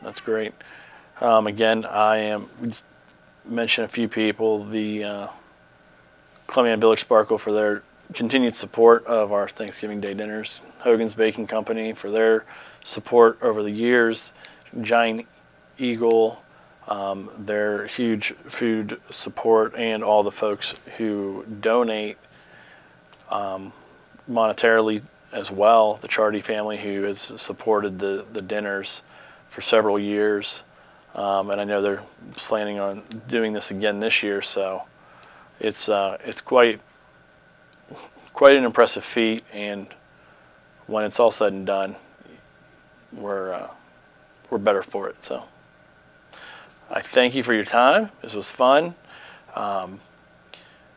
That's 0.00 0.20
great. 0.20 0.52
Um, 1.20 1.46
again, 1.46 1.84
I 1.84 2.16
am, 2.18 2.48
we 2.60 2.68
just 2.68 2.84
mention 3.44 3.84
a 3.84 3.88
few 3.88 4.08
people, 4.08 4.64
the 4.64 5.04
uh, 5.04 5.26
Columbia 6.46 6.76
Village 6.76 7.00
Sparkle 7.00 7.38
for 7.38 7.52
their 7.52 7.82
continued 8.12 8.54
support 8.54 9.04
of 9.06 9.32
our 9.32 9.48
Thanksgiving 9.48 10.00
Day 10.00 10.14
dinners, 10.14 10.62
Hogan's 10.80 11.14
Baking 11.14 11.46
Company 11.46 11.92
for 11.92 12.10
their 12.10 12.44
support 12.84 13.38
over 13.42 13.62
the 13.62 13.70
years, 13.70 14.32
Giant 14.80 15.26
Eagle, 15.78 16.42
um, 16.88 17.30
their 17.38 17.86
huge 17.86 18.32
food 18.32 18.98
support, 19.10 19.74
and 19.76 20.02
all 20.02 20.22
the 20.22 20.32
folks 20.32 20.74
who 20.96 21.44
donate 21.60 22.18
um, 23.30 23.72
monetarily 24.30 25.04
as 25.32 25.50
well. 25.50 25.94
The 25.94 26.08
Charity 26.08 26.40
family 26.40 26.78
who 26.78 27.02
has 27.02 27.20
supported 27.20 27.98
the, 27.98 28.24
the 28.32 28.42
dinners 28.42 29.02
for 29.48 29.60
several 29.60 29.98
years. 29.98 30.64
Um, 31.14 31.50
and 31.50 31.60
I 31.60 31.64
know 31.64 31.82
they're 31.82 32.02
planning 32.36 32.78
on 32.78 33.02
doing 33.28 33.52
this 33.52 33.70
again 33.70 34.00
this 34.00 34.22
year, 34.22 34.40
so 34.40 34.84
it's 35.60 35.88
uh, 35.88 36.16
it's 36.24 36.40
quite 36.40 36.80
quite 38.32 38.56
an 38.56 38.64
impressive 38.64 39.04
feat. 39.04 39.44
And 39.52 39.86
when 40.86 41.04
it's 41.04 41.20
all 41.20 41.30
said 41.30 41.52
and 41.52 41.66
done, 41.66 41.96
we're 43.12 43.52
uh, 43.52 43.70
we're 44.50 44.58
better 44.58 44.82
for 44.82 45.08
it. 45.08 45.22
So 45.24 45.44
I 46.90 47.00
thank 47.00 47.34
you 47.34 47.42
for 47.42 47.54
your 47.54 47.64
time. 47.64 48.10
This 48.20 48.34
was 48.34 48.50
fun. 48.50 48.94
Um, 49.54 50.00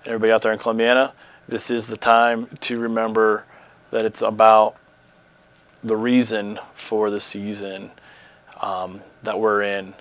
everybody 0.06 0.32
out 0.32 0.42
there 0.42 0.54
in 0.54 0.60
Columbiana, 0.60 1.14
this 1.48 1.70
is 1.70 1.88
the 1.88 1.98
time 1.98 2.48
to 2.62 2.76
remember 2.80 3.46
that 3.92 4.06
it's 4.06 4.22
about 4.22 4.76
the 5.84 5.96
reason 5.96 6.60
for 6.74 7.10
the 7.10 7.20
season 7.20 7.92
um, 8.62 9.02
that 9.24 9.40
we're 9.40 9.62
in 9.62 9.94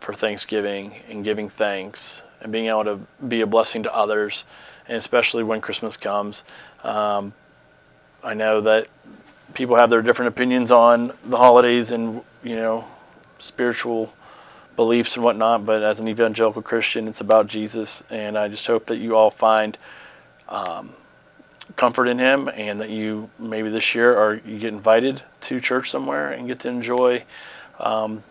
for 0.00 0.14
Thanksgiving 0.14 0.94
and 1.08 1.22
giving 1.22 1.48
thanks 1.48 2.24
and 2.40 2.50
being 2.50 2.66
able 2.66 2.84
to 2.84 3.00
be 3.26 3.40
a 3.40 3.46
blessing 3.46 3.82
to 3.84 3.94
others, 3.94 4.44
and 4.88 4.96
especially 4.96 5.42
when 5.42 5.60
Christmas 5.60 5.96
comes. 5.96 6.44
Um, 6.82 7.32
I 8.24 8.34
know 8.34 8.60
that 8.62 8.88
people 9.54 9.76
have 9.76 9.90
their 9.90 10.02
different 10.02 10.28
opinions 10.28 10.70
on 10.70 11.12
the 11.24 11.36
holidays 11.36 11.90
and 11.90 12.22
you 12.42 12.56
know 12.56 12.86
spiritual 13.38 14.12
beliefs 14.76 15.16
and 15.16 15.24
whatnot, 15.24 15.66
but 15.66 15.82
as 15.82 16.00
an 16.00 16.08
evangelical 16.08 16.62
Christian, 16.62 17.06
it's 17.08 17.20
about 17.20 17.46
Jesus, 17.46 18.02
and 18.08 18.38
I 18.38 18.48
just 18.48 18.66
hope 18.66 18.86
that 18.86 18.96
you 18.96 19.16
all 19.16 19.30
find 19.30 19.76
um, 20.48 20.94
comfort 21.76 22.06
in 22.06 22.18
Him, 22.18 22.48
and 22.54 22.80
that 22.80 22.90
you 22.90 23.28
maybe 23.38 23.68
this 23.68 23.94
year 23.94 24.16
or 24.16 24.40
you 24.46 24.58
get 24.58 24.72
invited 24.72 25.22
to 25.42 25.60
church 25.60 25.90
somewhere 25.90 26.30
and 26.30 26.46
get 26.46 26.60
to 26.60 26.68
enjoy 26.68 27.24
um, 27.80 28.22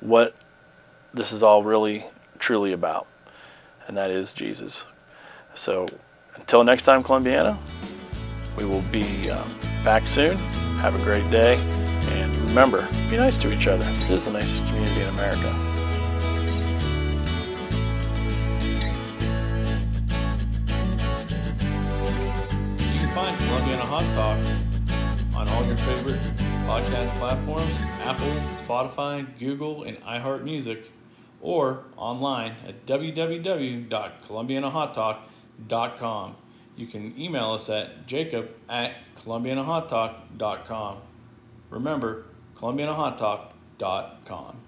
what 0.00 0.34
this 1.12 1.32
is 1.32 1.42
all 1.42 1.62
really 1.62 2.04
truly 2.38 2.72
about, 2.72 3.06
and 3.86 3.96
that 3.96 4.10
is 4.10 4.32
Jesus. 4.32 4.86
So 5.54 5.86
until 6.36 6.64
next 6.64 6.84
time, 6.84 7.02
Columbiana, 7.02 7.58
we 8.56 8.64
will 8.64 8.82
be 8.92 9.30
um, 9.30 9.48
back 9.84 10.06
soon. 10.06 10.36
Have 10.78 10.94
a 10.94 11.02
great 11.04 11.28
day, 11.30 11.56
and 12.12 12.34
remember, 12.48 12.88
be 13.10 13.16
nice 13.16 13.36
to 13.38 13.52
each 13.52 13.66
other. 13.66 13.84
This 13.84 14.10
is 14.10 14.24
the 14.26 14.32
nicest 14.32 14.64
community 14.66 15.02
in 15.02 15.08
America. 15.10 15.54
You 22.78 22.98
can 22.98 23.08
find 23.14 23.38
Columbiana 23.38 23.84
Hot 23.84 24.02
Talk 24.14 24.38
on 25.36 25.48
all 25.48 25.64
your 25.66 25.76
favorite 25.76 26.20
podcast 26.66 27.10
platforms 27.18 27.76
Apple, 28.02 28.26
Spotify, 28.52 29.26
Google, 29.38 29.84
and 29.84 30.00
iHeartMusic, 30.02 30.84
or 31.40 31.84
online 31.96 32.54
at 32.66 32.84
www.columbianahottalk.com. 32.86 35.29
You 36.76 36.86
can 36.86 37.18
email 37.18 37.52
us 37.52 37.68
at 37.68 38.06
jacob 38.06 38.50
at 38.68 38.92
columbianahottalk.com. 39.16 40.98
Remember, 41.70 42.26
columbianahottalk.com. 42.56 44.59